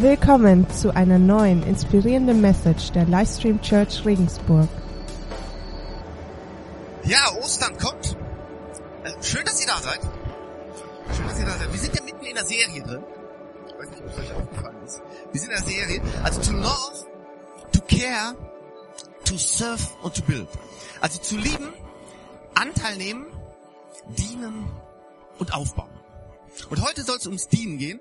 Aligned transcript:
Willkommen 0.00 0.66
zu 0.70 0.96
einer 0.96 1.18
neuen 1.18 1.62
inspirierenden 1.62 2.40
Message 2.40 2.90
der 2.92 3.04
Livestream 3.04 3.60
Church 3.60 4.02
Regensburg. 4.06 4.66
Ja, 7.04 7.18
Ostern 7.38 7.76
kommt. 7.76 8.16
Also 9.04 9.22
schön, 9.22 9.44
dass 9.44 9.60
ihr 9.60 9.66
da 9.66 9.76
seid. 9.76 10.00
Schön, 11.14 11.28
dass 11.28 11.38
ihr 11.38 11.44
da 11.44 11.52
seid. 11.52 11.70
Wir 11.70 11.78
sind 11.78 11.94
ja 11.94 12.02
mitten 12.02 12.24
in 12.24 12.34
der 12.34 12.46
Serie 12.46 12.82
drin. 12.82 13.02
Ich 13.66 13.78
weiß 13.78 13.90
nicht, 13.90 14.00
ob 14.00 14.08
es 14.08 14.18
euch 14.20 14.34
aufgefallen 14.34 14.82
ist. 14.86 15.02
Wir 15.32 15.40
sind 15.42 15.50
in 15.50 15.56
der 15.56 15.66
Serie. 15.66 16.00
Also 16.22 16.40
to 16.50 16.56
love, 16.56 17.06
to 17.70 17.80
care, 17.82 18.34
to 19.26 19.36
serve 19.36 19.86
und 20.02 20.14
to 20.14 20.22
build. 20.22 20.48
Also 21.02 21.20
zu 21.20 21.36
lieben, 21.36 21.74
Anteil 22.54 22.96
nehmen, 22.96 23.26
dienen 24.16 24.64
und 25.38 25.52
aufbauen. 25.52 25.92
Und 26.70 26.82
heute 26.82 27.02
soll 27.02 27.16
es 27.18 27.26
ums 27.26 27.48
Dienen 27.48 27.76
gehen. 27.76 28.00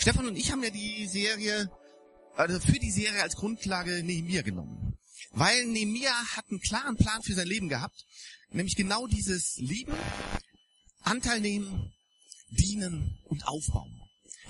Stefan 0.00 0.26
und 0.26 0.36
ich 0.36 0.50
haben 0.50 0.62
ja 0.64 0.70
die 0.70 1.06
Serie, 1.06 1.70
also 2.34 2.58
für 2.58 2.78
die 2.78 2.90
Serie 2.90 3.22
als 3.22 3.36
Grundlage 3.36 4.02
Nehemiah 4.02 4.40
genommen. 4.40 4.96
Weil 5.32 5.66
Nehemiah 5.66 6.24
hat 6.36 6.46
einen 6.48 6.60
klaren 6.60 6.96
Plan 6.96 7.22
für 7.22 7.34
sein 7.34 7.46
Leben 7.46 7.68
gehabt, 7.68 8.06
nämlich 8.50 8.76
genau 8.76 9.06
dieses 9.06 9.58
Lieben, 9.58 9.92
Anteil 11.02 11.42
nehmen, 11.42 11.92
dienen 12.48 13.18
und 13.24 13.46
aufbauen. 13.46 14.00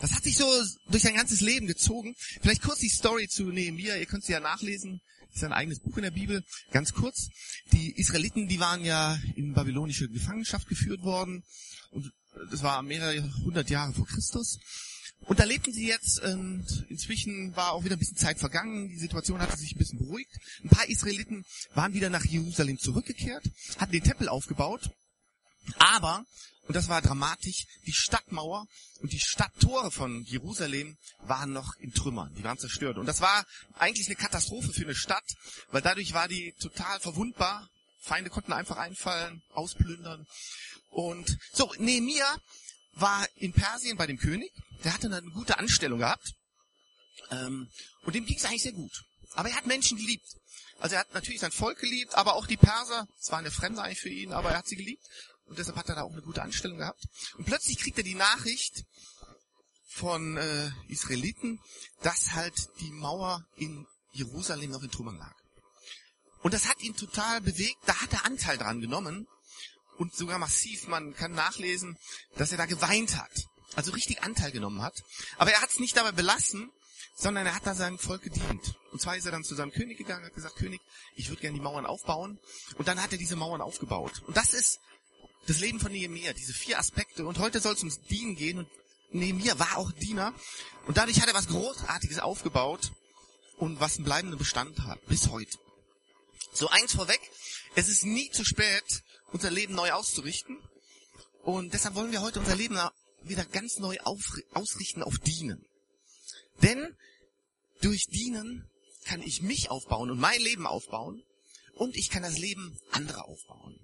Das 0.00 0.12
hat 0.12 0.22
sich 0.22 0.36
so 0.36 0.46
durch 0.86 1.02
sein 1.02 1.16
ganzes 1.16 1.40
Leben 1.40 1.66
gezogen. 1.66 2.14
Vielleicht 2.40 2.62
kurz 2.62 2.78
die 2.78 2.88
Story 2.88 3.26
zu 3.26 3.46
Nehemiah, 3.46 3.96
ihr 3.96 4.06
könnt 4.06 4.24
sie 4.24 4.32
ja 4.32 4.40
nachlesen. 4.40 5.00
Das 5.30 5.38
ist 5.38 5.44
ein 5.44 5.52
eigenes 5.52 5.80
Buch 5.80 5.96
in 5.96 6.04
der 6.04 6.12
Bibel. 6.12 6.44
Ganz 6.70 6.92
kurz. 6.92 7.28
Die 7.72 7.90
Israeliten, 7.98 8.46
die 8.46 8.60
waren 8.60 8.84
ja 8.84 9.18
in 9.34 9.52
babylonische 9.52 10.08
Gefangenschaft 10.08 10.68
geführt 10.68 11.02
worden. 11.02 11.42
Und 11.90 12.12
das 12.52 12.62
war 12.62 12.82
mehrere 12.82 13.20
hundert 13.44 13.68
Jahre 13.68 13.92
vor 13.92 14.06
Christus. 14.06 14.60
Und 15.26 15.38
da 15.38 15.44
lebten 15.44 15.72
sie 15.72 15.86
jetzt 15.86 16.20
und 16.20 16.86
inzwischen 16.88 17.54
war 17.54 17.72
auch 17.72 17.84
wieder 17.84 17.96
ein 17.96 17.98
bisschen 17.98 18.16
Zeit 18.16 18.38
vergangen. 18.38 18.88
Die 18.88 18.98
Situation 18.98 19.40
hatte 19.40 19.56
sich 19.56 19.74
ein 19.74 19.78
bisschen 19.78 19.98
beruhigt. 19.98 20.32
Ein 20.64 20.70
paar 20.70 20.88
Israeliten 20.88 21.44
waren 21.74 21.94
wieder 21.94 22.10
nach 22.10 22.24
Jerusalem 22.24 22.78
zurückgekehrt, 22.78 23.44
hatten 23.78 23.92
den 23.92 24.02
Tempel 24.02 24.28
aufgebaut. 24.28 24.90
Aber, 25.78 26.24
und 26.66 26.74
das 26.74 26.88
war 26.88 27.02
dramatisch, 27.02 27.66
die 27.86 27.92
Stadtmauer 27.92 28.66
und 29.00 29.12
die 29.12 29.20
Stadttore 29.20 29.90
von 29.90 30.24
Jerusalem 30.24 30.96
waren 31.22 31.52
noch 31.52 31.74
in 31.78 31.92
Trümmern. 31.92 32.34
Die 32.34 32.44
waren 32.44 32.58
zerstört. 32.58 32.96
Und 32.96 33.06
das 33.06 33.20
war 33.20 33.44
eigentlich 33.74 34.06
eine 34.06 34.16
Katastrophe 34.16 34.72
für 34.72 34.84
eine 34.84 34.94
Stadt, 34.94 35.24
weil 35.70 35.82
dadurch 35.82 36.12
war 36.12 36.28
die 36.28 36.54
total 36.60 36.98
verwundbar. 37.00 37.68
Feinde 38.02 38.30
konnten 38.30 38.52
einfach 38.52 38.78
einfallen, 38.78 39.42
ausplündern. 39.52 40.26
Und 40.88 41.38
so, 41.52 41.72
Nehemiah 41.78 42.36
war 42.92 43.26
in 43.36 43.52
Persien 43.52 43.96
bei 43.96 44.06
dem 44.06 44.18
König 44.18 44.52
der 44.84 44.94
hatte 44.94 45.06
eine 45.06 45.30
gute 45.30 45.58
Anstellung 45.58 45.98
gehabt. 45.98 46.34
Ähm, 47.30 47.68
und 48.02 48.14
dem 48.14 48.24
ging 48.24 48.36
es 48.36 48.44
eigentlich 48.44 48.62
sehr 48.62 48.72
gut. 48.72 49.04
Aber 49.32 49.48
er 49.48 49.56
hat 49.56 49.66
Menschen 49.66 49.98
geliebt. 49.98 50.26
Also 50.78 50.94
er 50.94 51.00
hat 51.00 51.14
natürlich 51.14 51.40
sein 51.40 51.52
Volk 51.52 51.78
geliebt, 51.78 52.14
aber 52.14 52.34
auch 52.34 52.46
die 52.46 52.56
Perser, 52.56 53.06
es 53.20 53.30
waren 53.30 53.40
eine 53.40 53.50
Fremde 53.50 53.82
eigentlich 53.82 54.00
für 54.00 54.08
ihn, 54.08 54.32
aber 54.32 54.50
er 54.50 54.58
hat 54.58 54.66
sie 54.66 54.76
geliebt. 54.76 55.04
Und 55.44 55.58
deshalb 55.58 55.76
hat 55.76 55.88
er 55.88 55.96
da 55.96 56.02
auch 56.02 56.12
eine 56.12 56.22
gute 56.22 56.42
Anstellung 56.42 56.78
gehabt. 56.78 57.02
Und 57.36 57.44
plötzlich 57.44 57.78
kriegt 57.78 57.98
er 57.98 58.04
die 58.04 58.14
Nachricht 58.14 58.84
von 59.88 60.36
äh, 60.36 60.70
Israeliten, 60.88 61.60
dass 62.02 62.32
halt 62.32 62.54
die 62.80 62.92
Mauer 62.92 63.44
in 63.56 63.86
Jerusalem 64.12 64.70
noch 64.70 64.82
in 64.82 64.90
Trümmern 64.90 65.18
lag. 65.18 65.34
Und 66.42 66.54
das 66.54 66.68
hat 66.68 66.80
ihn 66.80 66.96
total 66.96 67.40
bewegt, 67.42 67.78
da 67.84 68.00
hat 68.00 68.12
er 68.12 68.24
Anteil 68.24 68.56
dran 68.56 68.80
genommen 68.80 69.26
und 70.00 70.14
sogar 70.14 70.38
massiv, 70.38 70.88
man 70.88 71.14
kann 71.14 71.32
nachlesen, 71.32 71.96
dass 72.36 72.50
er 72.50 72.58
da 72.58 72.66
geweint 72.66 73.16
hat 73.16 73.30
also 73.76 73.92
richtig 73.92 74.22
Anteil 74.22 74.52
genommen 74.52 74.82
hat. 74.82 75.02
Aber 75.38 75.52
er 75.52 75.60
hat 75.60 75.70
es 75.70 75.78
nicht 75.78 75.96
dabei 75.96 76.12
belassen, 76.12 76.70
sondern 77.14 77.46
er 77.46 77.54
hat 77.54 77.66
da 77.66 77.74
seinem 77.74 77.98
Volk 77.98 78.22
gedient. 78.22 78.74
Und 78.92 79.00
zwar 79.00 79.16
ist 79.16 79.26
er 79.26 79.32
dann 79.32 79.44
zu 79.44 79.54
seinem 79.54 79.72
König 79.72 79.98
gegangen, 79.98 80.24
hat 80.24 80.34
gesagt, 80.34 80.56
König, 80.56 80.80
ich 81.16 81.28
würde 81.28 81.42
gerne 81.42 81.56
die 81.56 81.62
Mauern 81.62 81.86
aufbauen. 81.86 82.38
Und 82.76 82.88
dann 82.88 83.02
hat 83.02 83.12
er 83.12 83.18
diese 83.18 83.36
Mauern 83.36 83.60
aufgebaut. 83.60 84.22
Und 84.26 84.36
das 84.36 84.54
ist 84.54 84.80
das 85.46 85.60
Leben 85.60 85.80
von 85.80 85.92
Nehemiah, 85.92 86.32
diese 86.32 86.52
vier 86.52 86.78
Aspekte. 86.78 87.26
Und 87.26 87.38
heute 87.38 87.60
soll 87.60 87.74
es 87.74 87.80
ums 87.80 88.00
Dienen 88.00 88.36
gehen. 88.36 88.58
Und 88.58 88.68
Nehemiah 89.12 89.58
war 89.58 89.76
auch 89.76 89.92
Diener. 89.92 90.34
Und 90.86 90.96
dadurch 90.96 91.20
hat 91.20 91.28
er 91.28 91.34
was 91.34 91.48
Großartiges 91.48 92.20
aufgebaut 92.20 92.90
und 93.58 93.80
was 93.80 93.96
einen 93.96 94.04
bleibenden 94.04 94.38
Bestand 94.38 94.80
hat, 94.80 95.04
bis 95.06 95.28
heute. 95.28 95.58
So 96.52 96.68
eins 96.68 96.94
vorweg, 96.94 97.20
es 97.76 97.88
ist 97.88 98.04
nie 98.04 98.30
zu 98.30 98.44
spät, 98.44 99.02
unser 99.32 99.50
Leben 99.50 99.74
neu 99.74 99.92
auszurichten. 99.92 100.58
Und 101.42 101.72
deshalb 101.74 101.94
wollen 101.94 102.12
wir 102.12 102.20
heute 102.20 102.40
unser 102.40 102.56
Leben 102.56 102.78
wieder 103.22 103.44
ganz 103.44 103.78
neu 103.78 103.98
ausrichten 104.00 105.02
auf 105.02 105.18
Dienen. 105.18 105.64
Denn 106.62 106.96
durch 107.80 108.06
Dienen 108.06 108.68
kann 109.04 109.22
ich 109.22 109.42
mich 109.42 109.70
aufbauen 109.70 110.10
und 110.10 110.18
mein 110.18 110.40
Leben 110.40 110.66
aufbauen 110.66 111.22
und 111.74 111.96
ich 111.96 112.10
kann 112.10 112.22
das 112.22 112.38
Leben 112.38 112.78
anderer 112.90 113.26
aufbauen. 113.26 113.78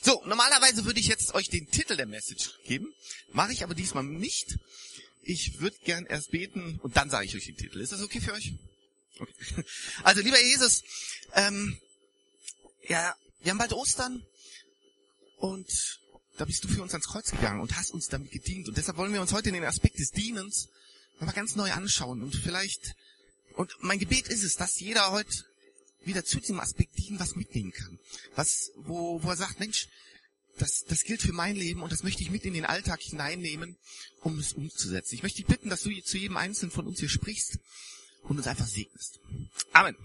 So, 0.00 0.22
normalerweise 0.26 0.84
würde 0.84 0.98
ich 0.98 1.06
jetzt 1.06 1.34
euch 1.34 1.48
den 1.48 1.70
Titel 1.70 1.96
der 1.96 2.06
Message 2.06 2.58
geben, 2.64 2.92
mache 3.32 3.52
ich 3.52 3.62
aber 3.62 3.74
diesmal 3.74 4.02
nicht. 4.02 4.58
Ich 5.22 5.60
würde 5.60 5.76
gern 5.84 6.06
erst 6.06 6.32
beten 6.32 6.80
und 6.82 6.96
dann 6.96 7.08
sage 7.08 7.26
ich 7.26 7.36
euch 7.36 7.44
den 7.44 7.56
Titel. 7.56 7.80
Ist 7.80 7.92
das 7.92 8.02
okay 8.02 8.20
für 8.20 8.32
euch? 8.32 8.52
Okay. 9.18 9.64
Also 10.02 10.22
lieber 10.22 10.40
Jesus, 10.42 10.82
ähm, 11.34 11.78
ja, 12.88 13.14
wir 13.42 13.50
haben 13.50 13.58
bald 13.58 13.72
Ostern 13.72 14.24
und 15.38 16.00
da 16.38 16.44
bist 16.44 16.64
du 16.64 16.68
für 16.68 16.82
uns 16.82 16.92
ans 16.92 17.08
Kreuz 17.08 17.30
gegangen 17.30 17.60
und 17.60 17.76
hast 17.76 17.90
uns 17.90 18.08
damit 18.08 18.30
gedient. 18.30 18.68
Und 18.68 18.76
deshalb 18.76 18.96
wollen 18.96 19.12
wir 19.12 19.20
uns 19.20 19.32
heute 19.32 19.52
den 19.52 19.64
Aspekt 19.64 19.98
des 19.98 20.10
Dienens 20.10 20.68
nochmal 21.18 21.34
ganz 21.34 21.56
neu 21.56 21.70
anschauen. 21.72 22.22
Und 22.22 22.34
vielleicht, 22.34 22.94
und 23.54 23.72
mein 23.80 23.98
Gebet 23.98 24.28
ist 24.28 24.42
es, 24.42 24.56
dass 24.56 24.80
jeder 24.80 25.10
heute 25.10 25.44
wieder 26.04 26.24
zu 26.24 26.40
diesem 26.40 26.60
Aspekt 26.60 26.98
Dienen 26.98 27.20
was 27.20 27.36
mitnehmen 27.36 27.72
kann. 27.72 27.98
Was, 28.34 28.72
wo, 28.76 29.22
wo 29.22 29.28
er 29.28 29.36
sagt, 29.36 29.60
Mensch, 29.60 29.88
das, 30.58 30.84
das 30.84 31.04
gilt 31.04 31.22
für 31.22 31.32
mein 31.32 31.56
Leben 31.56 31.82
und 31.82 31.92
das 31.92 32.02
möchte 32.02 32.22
ich 32.22 32.30
mit 32.30 32.44
in 32.44 32.54
den 32.54 32.64
Alltag 32.64 33.00
hineinnehmen, 33.00 33.76
um 34.20 34.38
es 34.38 34.52
umzusetzen. 34.52 35.14
Ich 35.14 35.22
möchte 35.22 35.38
dich 35.38 35.46
bitten, 35.46 35.70
dass 35.70 35.82
du 35.82 35.90
zu 36.02 36.18
jedem 36.18 36.36
Einzelnen 36.36 36.72
von 36.72 36.86
uns 36.86 37.00
hier 37.00 37.08
sprichst 37.08 37.58
und 38.22 38.36
uns 38.36 38.46
einfach 38.46 38.66
segnest. 38.66 39.20
Amen. 39.72 39.96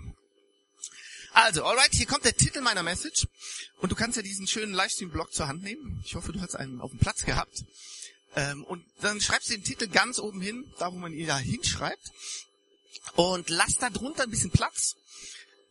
Also, 1.34 1.64
alright, 1.64 1.94
hier 1.94 2.06
kommt 2.06 2.26
der 2.26 2.36
Titel 2.36 2.62
meiner 2.62 2.84
Message. 2.84 3.28
Und 3.80 3.92
du 3.92 3.96
kannst 3.96 4.18
ja 4.18 4.24
diesen 4.24 4.48
schönen 4.48 4.74
Livestream-Blog 4.74 5.34
zur 5.34 5.48
Hand 5.48 5.64
nehmen. 5.64 6.02
Ich 6.06 6.16
hoffe, 6.16 6.32
du 6.32 6.42
hast 6.42 6.56
einen 6.56 6.82
auf 6.82 6.92
dem 6.92 7.00
Platz 7.00 7.26
gehabt. 7.26 7.64
Ähm, 8.36 8.64
und 8.64 8.86
dann 9.02 9.22
schreibst 9.22 9.50
du 9.50 9.54
den 9.54 9.64
Titel 9.64 9.88
ganz 9.88 10.20
oben 10.20 10.42
hin, 10.42 10.72
da 10.80 10.92
wo 10.92 10.98
man 10.98 11.14
ihn 11.14 11.28
da 11.28 11.38
hinschreibt. 11.38 12.12
Und 13.16 13.50
lass 13.50 13.76
da 13.76 13.90
drunter 13.90 14.24
ein 14.24 14.30
bisschen 14.30 14.52
Platz, 14.52 14.96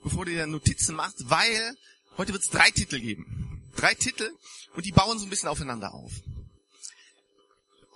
bevor 0.03 0.25
du 0.25 0.33
dir 0.33 0.47
Notizen 0.47 0.95
machst, 0.95 1.28
weil 1.31 1.77
heute 2.16 2.33
wird 2.33 2.43
es 2.43 2.50
drei 2.50 2.71
Titel 2.71 2.99
geben. 2.99 3.62
Drei 3.77 3.95
Titel 3.95 4.31
und 4.75 4.84
die 4.84 4.93
bauen 4.93 5.19
so 5.19 5.27
ein 5.27 5.31
bisschen 5.31 5.49
aufeinander 5.49 5.93
auf. 5.93 6.12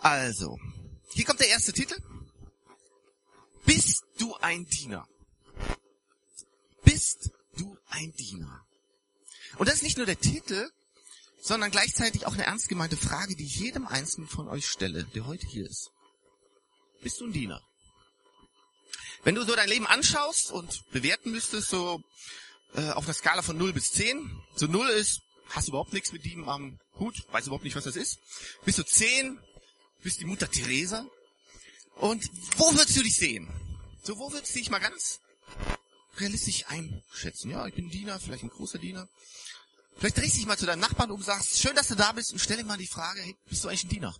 Also, 0.00 0.58
hier 1.12 1.24
kommt 1.24 1.40
der 1.40 1.48
erste 1.48 1.72
Titel. 1.72 1.96
Bist 3.64 4.02
du 4.18 4.34
ein 4.36 4.66
Diener? 4.66 5.06
Bist 6.84 7.30
du 7.56 7.76
ein 7.88 8.12
Diener? 8.12 8.64
Und 9.56 9.68
das 9.68 9.76
ist 9.76 9.82
nicht 9.82 9.96
nur 9.96 10.06
der 10.06 10.18
Titel, 10.18 10.70
sondern 11.42 11.70
gleichzeitig 11.70 12.26
auch 12.26 12.34
eine 12.34 12.44
ernst 12.44 12.68
gemeinte 12.68 12.96
Frage, 12.96 13.34
die 13.36 13.46
ich 13.46 13.56
jedem 13.56 13.86
Einzelnen 13.86 14.28
von 14.28 14.48
euch 14.48 14.66
stelle, 14.66 15.04
der 15.14 15.26
heute 15.26 15.46
hier 15.46 15.68
ist. 15.68 15.90
Bist 17.02 17.20
du 17.20 17.26
ein 17.26 17.32
Diener? 17.32 17.62
Wenn 19.22 19.34
du 19.34 19.44
so 19.44 19.54
dein 19.54 19.68
Leben 19.68 19.86
anschaust 19.86 20.50
und 20.50 20.82
bewerten 20.92 21.30
müsstest, 21.30 21.70
so 21.70 22.02
äh, 22.74 22.90
auf 22.90 23.04
einer 23.04 23.14
Skala 23.14 23.42
von 23.42 23.56
0 23.56 23.72
bis 23.72 23.92
10, 23.92 24.42
so 24.56 24.66
0 24.66 24.88
ist, 24.90 25.20
hast 25.48 25.68
du 25.68 25.72
überhaupt 25.72 25.92
nichts 25.92 26.12
mit 26.12 26.24
Dienen 26.24 26.48
am 26.48 26.78
Hut, 26.98 27.14
weißt 27.32 27.46
überhaupt 27.46 27.64
nicht, 27.64 27.76
was 27.76 27.84
das 27.84 27.96
ist. 27.96 28.18
Bist 28.64 28.78
du 28.78 28.84
10, 28.84 29.38
bist 30.02 30.20
die 30.20 30.24
Mutter 30.24 30.50
Teresa. 30.50 31.06
Und 31.96 32.24
wo 32.56 32.72
würdest 32.72 32.96
du 32.96 33.02
dich 33.02 33.16
sehen? 33.16 33.48
So, 34.02 34.18
wo 34.18 34.32
würdest 34.32 34.54
du 34.54 34.58
dich 34.58 34.70
mal 34.70 34.78
ganz 34.78 35.20
realistisch 36.20 36.66
einschätzen. 36.68 37.50
Ja, 37.50 37.66
ich 37.66 37.74
bin 37.74 37.88
Diener, 37.90 38.20
vielleicht 38.20 38.44
ein 38.44 38.50
großer 38.50 38.78
Diener. 38.78 39.08
Vielleicht 39.96 40.16
drehst 40.16 40.34
du 40.34 40.38
dich 40.38 40.46
mal 40.46 40.58
zu 40.58 40.66
deinem 40.66 40.80
Nachbarn 40.80 41.10
um 41.10 41.18
und 41.18 41.24
sagst, 41.24 41.58
schön, 41.58 41.74
dass 41.74 41.88
du 41.88 41.94
da 41.94 42.12
bist 42.12 42.32
und 42.32 42.38
stell 42.38 42.56
dir 42.56 42.64
mal 42.64 42.78
die 42.78 42.86
Frage, 42.86 43.20
hey, 43.20 43.36
bist 43.46 43.64
du 43.64 43.68
eigentlich 43.68 43.84
ein 43.84 43.90
Diener? 43.90 44.16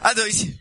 Also 0.00 0.24
ich, 0.24 0.58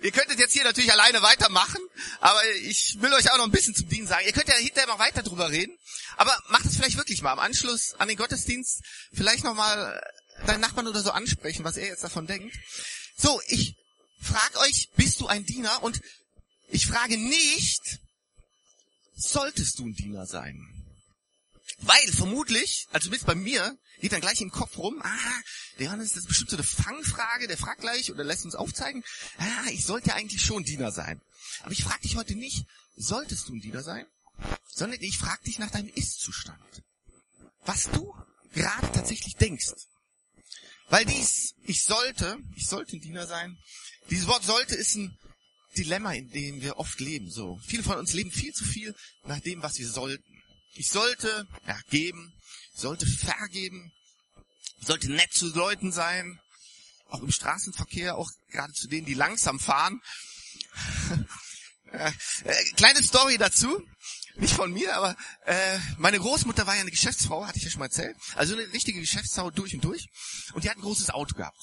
ihr 0.00 0.10
könntet 0.10 0.38
jetzt 0.38 0.52
hier 0.52 0.64
natürlich 0.64 0.90
alleine 0.90 1.22
weitermachen, 1.22 1.80
aber 2.20 2.40
ich 2.62 3.00
will 3.00 3.12
euch 3.12 3.30
auch 3.30 3.36
noch 3.36 3.44
ein 3.44 3.50
bisschen 3.50 3.74
zum 3.74 3.88
Dienen 3.88 4.06
sagen. 4.06 4.26
Ihr 4.26 4.32
könnt 4.32 4.48
ja 4.48 4.54
hinterher 4.54 4.88
noch 4.88 4.98
weiter 4.98 5.22
drüber 5.22 5.50
reden, 5.50 5.76
aber 6.16 6.36
macht 6.48 6.64
es 6.64 6.76
vielleicht 6.76 6.96
wirklich 6.96 7.22
mal 7.22 7.32
am 7.32 7.38
Anschluss 7.38 7.94
an 7.94 8.08
den 8.08 8.16
Gottesdienst 8.16 8.82
vielleicht 9.12 9.44
noch 9.44 9.54
mal 9.54 10.02
deinen 10.46 10.60
Nachbarn 10.60 10.88
oder 10.88 11.02
so 11.02 11.10
ansprechen, 11.10 11.64
was 11.64 11.76
er 11.76 11.86
jetzt 11.86 12.04
davon 12.04 12.26
denkt. 12.26 12.56
So, 13.16 13.40
ich 13.48 13.76
frage 14.20 14.58
euch, 14.60 14.88
bist 14.96 15.20
du 15.20 15.26
ein 15.26 15.44
Diener? 15.44 15.82
Und 15.82 16.00
ich 16.68 16.86
frage 16.86 17.18
nicht, 17.18 18.00
solltest 19.14 19.78
du 19.78 19.86
ein 19.86 19.94
Diener 19.94 20.26
sein? 20.26 20.58
Weil 21.78 22.12
vermutlich, 22.12 22.86
also 22.92 23.06
zumindest 23.06 23.26
bei 23.26 23.34
mir, 23.34 23.76
geht 24.00 24.12
dann 24.12 24.20
gleich 24.20 24.40
im 24.40 24.50
Kopf 24.50 24.78
rum, 24.78 25.00
ah, 25.02 25.40
der 25.78 25.86
Johannes, 25.86 26.10
das 26.10 26.22
ist 26.22 26.28
bestimmt 26.28 26.50
so 26.50 26.56
eine 26.56 26.64
Fangfrage, 26.64 27.48
der 27.48 27.58
fragt 27.58 27.80
gleich 27.80 28.10
oder 28.10 28.24
lässt 28.24 28.44
uns 28.44 28.54
aufzeigen, 28.54 29.02
ah, 29.38 29.70
ich 29.70 29.84
sollte 29.84 30.14
eigentlich 30.14 30.42
schon 30.42 30.64
Diener 30.64 30.92
sein. 30.92 31.20
Aber 31.62 31.72
ich 31.72 31.84
frage 31.84 32.02
dich 32.02 32.16
heute 32.16 32.34
nicht, 32.34 32.66
solltest 32.96 33.48
du 33.48 33.54
ein 33.54 33.60
Diener 33.60 33.82
sein, 33.82 34.06
sondern 34.68 35.00
ich 35.02 35.18
frage 35.18 35.42
dich 35.44 35.58
nach 35.58 35.70
deinem 35.70 35.88
Ist-Zustand. 35.88 36.82
Was 37.64 37.90
du 37.90 38.14
gerade 38.52 38.90
tatsächlich 38.92 39.36
denkst. 39.36 39.72
Weil 40.92 41.06
dies, 41.06 41.54
ich 41.64 41.84
sollte, 41.84 42.36
ich 42.54 42.66
sollte 42.66 42.98
ein 42.98 43.00
Diener 43.00 43.26
sein, 43.26 43.56
dieses 44.10 44.26
Wort 44.26 44.44
sollte 44.44 44.74
ist 44.74 44.94
ein 44.96 45.16
Dilemma, 45.74 46.12
in 46.12 46.28
dem 46.28 46.60
wir 46.60 46.76
oft 46.76 47.00
leben. 47.00 47.30
So, 47.30 47.58
viele 47.66 47.82
von 47.82 47.96
uns 47.96 48.12
leben 48.12 48.30
viel 48.30 48.52
zu 48.52 48.66
viel 48.66 48.94
nach 49.24 49.40
dem, 49.40 49.62
was 49.62 49.78
wir 49.78 49.88
sollten. 49.88 50.42
Ich 50.74 50.90
sollte 50.90 51.48
ja, 51.66 51.80
geben, 51.88 52.34
sollte 52.74 53.06
vergeben, 53.06 53.90
sollte 54.82 55.10
nett 55.10 55.32
zu 55.32 55.48
Leuten 55.54 55.92
sein, 55.92 56.38
auch 57.08 57.22
im 57.22 57.32
Straßenverkehr, 57.32 58.18
auch 58.18 58.28
gerade 58.50 58.74
zu 58.74 58.86
denen, 58.86 59.06
die 59.06 59.14
langsam 59.14 59.58
fahren. 59.58 59.98
äh, 61.92 62.12
kleine 62.76 63.02
Story 63.02 63.38
dazu, 63.38 63.82
nicht 64.36 64.54
von 64.54 64.72
mir, 64.72 64.96
aber 64.96 65.16
äh, 65.44 65.78
meine 65.98 66.18
Großmutter 66.18 66.66
war 66.66 66.74
ja 66.74 66.80
eine 66.80 66.90
Geschäftsfrau, 66.90 67.46
hatte 67.46 67.58
ich 67.58 67.64
ja 67.64 67.70
schon 67.70 67.80
mal 67.80 67.86
erzählt, 67.86 68.16
also 68.34 68.54
eine 68.54 68.72
richtige 68.72 69.00
Geschäftsfrau 69.00 69.50
durch 69.50 69.74
und 69.74 69.84
durch, 69.84 70.06
und 70.54 70.64
die 70.64 70.70
hat 70.70 70.76
ein 70.76 70.82
großes 70.82 71.10
Auto 71.10 71.34
gehabt. 71.34 71.58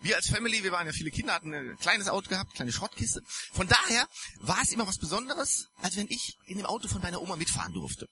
Wir 0.00 0.16
als 0.16 0.28
Family, 0.28 0.62
wir 0.62 0.72
waren 0.72 0.86
ja 0.86 0.92
viele 0.92 1.10
Kinder, 1.10 1.34
hatten 1.34 1.54
ein 1.54 1.76
kleines 1.78 2.08
Auto 2.08 2.28
gehabt, 2.28 2.54
kleine 2.54 2.72
Schrottkiste. 2.72 3.22
Von 3.52 3.68
daher 3.68 4.06
war 4.40 4.60
es 4.62 4.70
immer 4.70 4.86
was 4.86 4.98
Besonderes, 4.98 5.68
als 5.80 5.96
wenn 5.96 6.08
ich 6.08 6.36
in 6.46 6.58
dem 6.58 6.66
Auto 6.66 6.88
von 6.88 7.02
meiner 7.02 7.20
Oma 7.20 7.36
mitfahren 7.36 7.72
durfte. 7.72 8.08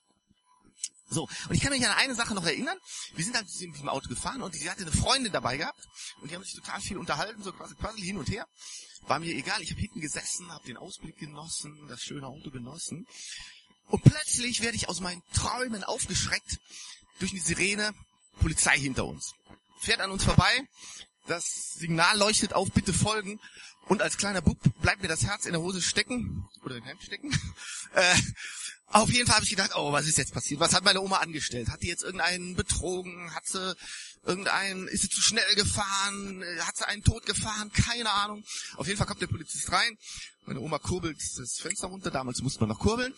So, 1.12 1.28
und 1.48 1.54
ich 1.54 1.60
kann 1.60 1.72
mich 1.72 1.84
an 1.84 1.96
eine 1.96 2.14
Sache 2.14 2.34
noch 2.34 2.46
erinnern. 2.46 2.78
Wir 3.14 3.24
sind 3.24 3.34
dann 3.34 3.44
in 3.44 3.72
diesem 3.72 3.88
Auto 3.88 4.08
gefahren 4.08 4.42
und 4.42 4.54
sie 4.54 4.70
hatte 4.70 4.82
eine 4.82 4.92
Freundin 4.92 5.32
dabei 5.32 5.56
gehabt 5.56 5.84
und 6.20 6.30
die 6.30 6.36
haben 6.36 6.44
sich 6.44 6.54
total 6.54 6.80
viel 6.80 6.98
unterhalten, 6.98 7.42
so 7.42 7.52
quasi 7.52 7.74
quasi 7.74 8.00
hin 8.00 8.16
und 8.16 8.30
her. 8.30 8.46
War 9.02 9.18
mir 9.18 9.34
egal, 9.34 9.60
ich 9.60 9.72
habe 9.72 9.80
hinten 9.80 10.00
gesessen, 10.00 10.52
habe 10.52 10.64
den 10.66 10.76
Ausblick 10.76 11.18
genossen, 11.18 11.86
das 11.88 12.00
schöne 12.00 12.28
Auto 12.28 12.50
genossen. 12.50 13.06
Und 13.90 14.04
plötzlich 14.04 14.62
werde 14.62 14.76
ich 14.76 14.88
aus 14.88 15.00
meinen 15.00 15.22
Träumen 15.34 15.84
aufgeschreckt 15.84 16.58
durch 17.18 17.32
eine 17.32 17.40
Sirene, 17.40 17.92
Polizei 18.40 18.78
hinter 18.78 19.04
uns. 19.04 19.34
Fährt 19.80 20.00
an 20.00 20.10
uns 20.10 20.24
vorbei, 20.24 20.62
das 21.26 21.74
Signal 21.74 22.18
leuchtet 22.18 22.52
auf, 22.52 22.70
bitte 22.72 22.92
folgen. 22.92 23.40
Und 23.86 24.02
als 24.02 24.16
kleiner 24.16 24.40
Bub 24.40 24.58
bleibt 24.80 25.02
mir 25.02 25.08
das 25.08 25.24
Herz 25.24 25.46
in 25.46 25.52
der 25.52 25.60
Hose 25.60 25.82
stecken, 25.82 26.48
oder 26.62 26.76
im 26.76 26.84
Hemd 26.84 27.02
stecken. 27.02 27.30
Äh, 27.92 28.14
auf 28.86 29.10
jeden 29.10 29.26
Fall 29.26 29.34
habe 29.34 29.44
ich 29.44 29.50
gedacht, 29.50 29.72
oh, 29.74 29.90
was 29.90 30.06
ist 30.06 30.16
jetzt 30.16 30.32
passiert? 30.32 30.60
Was 30.60 30.74
hat 30.74 30.84
meine 30.84 31.00
Oma 31.00 31.16
angestellt? 31.16 31.70
Hat 31.70 31.82
die 31.82 31.88
jetzt 31.88 32.04
irgendeinen 32.04 32.54
betrogen? 32.54 33.34
Hat 33.34 33.44
sie 33.44 33.74
irgendeinen, 34.24 34.86
ist 34.86 35.02
sie 35.02 35.08
zu 35.08 35.20
schnell 35.20 35.54
gefahren? 35.56 36.44
Hat 36.60 36.76
sie 36.76 36.86
einen 36.86 37.02
tot 37.02 37.26
gefahren? 37.26 37.72
Keine 37.72 38.10
Ahnung. 38.10 38.44
Auf 38.76 38.86
jeden 38.86 38.96
Fall 38.96 39.08
kommt 39.08 39.22
der 39.22 39.26
Polizist 39.26 39.72
rein. 39.72 39.98
Meine 40.46 40.60
Oma 40.60 40.78
kurbelt 40.78 41.18
das 41.36 41.58
Fenster 41.58 41.88
runter. 41.88 42.12
Damals 42.12 42.42
musste 42.42 42.60
man 42.60 42.68
noch 42.68 42.78
kurbeln. 42.78 43.12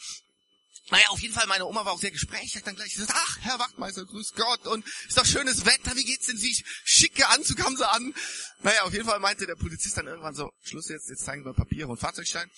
Naja, 0.90 1.08
auf 1.08 1.20
jeden 1.20 1.32
Fall, 1.32 1.46
meine 1.46 1.64
Oma 1.64 1.84
war 1.84 1.92
auch 1.92 2.00
sehr 2.00 2.10
gesprächig, 2.10 2.56
hat 2.56 2.66
dann 2.66 2.74
gleich 2.74 2.92
gesagt, 2.94 3.12
ach, 3.14 3.38
Herr 3.40 3.58
Wachtmeister, 3.58 4.04
grüß 4.04 4.32
Gott, 4.34 4.66
und 4.66 4.84
ist 5.08 5.16
doch 5.16 5.24
schönes 5.24 5.64
Wetter, 5.64 5.94
wie 5.94 6.04
geht's 6.04 6.26
denn 6.26 6.36
Sie? 6.36 6.56
Schicke 6.84 7.28
Anzug 7.28 7.62
haben 7.62 7.76
Sie 7.76 7.88
an. 7.88 8.14
Naja, 8.62 8.82
auf 8.82 8.92
jeden 8.92 9.04
Fall 9.04 9.20
meinte 9.20 9.46
der 9.46 9.54
Polizist 9.54 9.96
dann 9.96 10.06
irgendwann 10.06 10.34
so, 10.34 10.50
Schluss 10.64 10.88
jetzt, 10.88 11.08
jetzt 11.08 11.24
zeigen 11.24 11.44
wir 11.44 11.54
Papiere 11.54 11.88
und 11.88 11.98
Fahrzeugschein. 11.98 12.50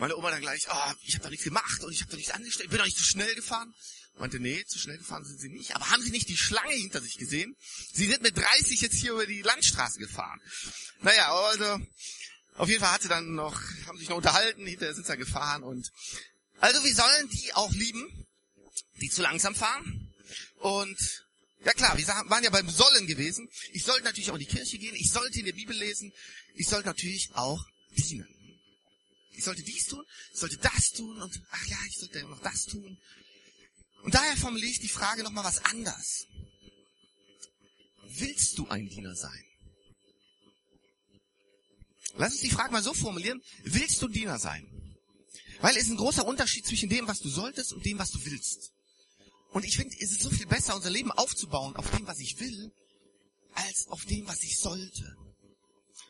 Meine 0.00 0.16
Oma 0.16 0.30
dann 0.30 0.40
gleich, 0.40 0.66
oh, 0.70 0.92
ich 1.02 1.14
habe 1.14 1.24
doch 1.24 1.30
nichts 1.30 1.44
gemacht 1.44 1.82
und 1.82 1.92
ich 1.92 2.00
habe 2.00 2.10
doch 2.10 2.18
nichts 2.18 2.32
angestellt, 2.32 2.66
ich 2.66 2.70
bin 2.70 2.78
doch 2.78 2.84
nicht 2.84 2.98
zu 2.98 3.04
schnell 3.04 3.34
gefahren. 3.34 3.74
Meinte, 4.18 4.38
nee, 4.38 4.64
zu 4.66 4.78
schnell 4.78 4.98
gefahren 4.98 5.24
sind 5.24 5.40
Sie 5.40 5.48
nicht. 5.48 5.74
Aber 5.74 5.90
haben 5.90 6.02
Sie 6.02 6.10
nicht 6.10 6.28
die 6.28 6.36
Schlange 6.36 6.74
hinter 6.74 7.00
sich 7.00 7.18
gesehen? 7.18 7.56
Sie 7.92 8.06
sind 8.06 8.22
mit 8.22 8.36
30 8.36 8.80
jetzt 8.80 8.94
hier 8.94 9.12
über 9.12 9.26
die 9.26 9.42
Landstraße 9.42 9.98
gefahren. 9.98 10.40
Naja, 11.00 11.34
also, 11.34 11.80
auf 12.56 12.68
jeden 12.68 12.80
Fall 12.80 12.92
hat 12.92 13.02
sie 13.02 13.08
dann 13.08 13.34
noch, 13.34 13.60
haben 13.86 13.98
sich 13.98 14.08
noch 14.08 14.16
unterhalten, 14.16 14.64
hinterher 14.64 14.94
sind 14.94 15.06
sie 15.06 15.16
gefahren 15.16 15.64
und 15.64 15.90
also 16.60 16.82
wir 16.84 16.94
sollen 16.94 17.28
die 17.30 17.52
auch 17.54 17.72
lieben, 17.72 18.26
die 19.00 19.10
zu 19.10 19.22
langsam 19.22 19.54
fahren. 19.54 20.12
Und 20.60 21.24
ja 21.64 21.72
klar, 21.72 21.96
wir 21.96 22.06
waren 22.06 22.44
ja 22.44 22.50
beim 22.50 22.68
Sollen 22.68 23.06
gewesen. 23.06 23.48
Ich 23.72 23.84
sollte 23.84 24.04
natürlich 24.04 24.30
auch 24.30 24.34
in 24.34 24.40
die 24.40 24.46
Kirche 24.46 24.78
gehen, 24.78 24.94
ich 24.94 25.10
sollte 25.10 25.38
in 25.38 25.46
der 25.46 25.52
Bibel 25.52 25.76
lesen, 25.76 26.12
ich 26.54 26.68
sollte 26.68 26.86
natürlich 26.86 27.30
auch 27.34 27.64
dienen. 27.96 28.28
Ich 29.36 29.44
sollte 29.44 29.62
dies 29.62 29.86
tun, 29.86 30.04
ich 30.32 30.38
sollte 30.38 30.58
das 30.58 30.92
tun 30.92 31.20
und 31.20 31.42
ach 31.50 31.66
ja, 31.66 31.78
ich 31.88 31.96
sollte 31.96 32.22
noch 32.24 32.40
das 32.40 32.66
tun. 32.66 32.98
Und 34.02 34.14
daher 34.14 34.36
formuliere 34.36 34.70
ich 34.70 34.80
die 34.80 34.88
Frage 34.88 35.22
nochmal 35.22 35.44
was 35.44 35.64
anders. 35.64 36.26
Willst 38.06 38.58
du 38.58 38.68
ein 38.68 38.88
Diener 38.88 39.16
sein? 39.16 39.44
Lass 42.16 42.32
uns 42.32 42.42
die 42.42 42.50
Frage 42.50 42.72
mal 42.72 42.82
so 42.82 42.94
formulieren. 42.94 43.42
Willst 43.64 44.00
du 44.00 44.08
Diener 44.08 44.38
sein? 44.38 44.73
Weil 45.64 45.78
es 45.78 45.84
ist 45.84 45.92
ein 45.92 45.96
großer 45.96 46.26
Unterschied 46.26 46.66
zwischen 46.66 46.90
dem, 46.90 47.08
was 47.08 47.20
du 47.20 47.30
solltest 47.30 47.72
und 47.72 47.86
dem, 47.86 47.98
was 47.98 48.10
du 48.10 48.22
willst. 48.26 48.74
Und 49.50 49.64
ich 49.64 49.78
finde, 49.78 49.96
es 49.98 50.10
ist 50.10 50.20
so 50.20 50.28
viel 50.28 50.44
besser, 50.44 50.76
unser 50.76 50.90
Leben 50.90 51.10
aufzubauen 51.10 51.74
auf 51.76 51.90
dem, 51.90 52.06
was 52.06 52.18
ich 52.18 52.38
will, 52.38 52.70
als 53.54 53.88
auf 53.88 54.04
dem, 54.04 54.28
was 54.28 54.42
ich 54.42 54.58
sollte. 54.58 55.16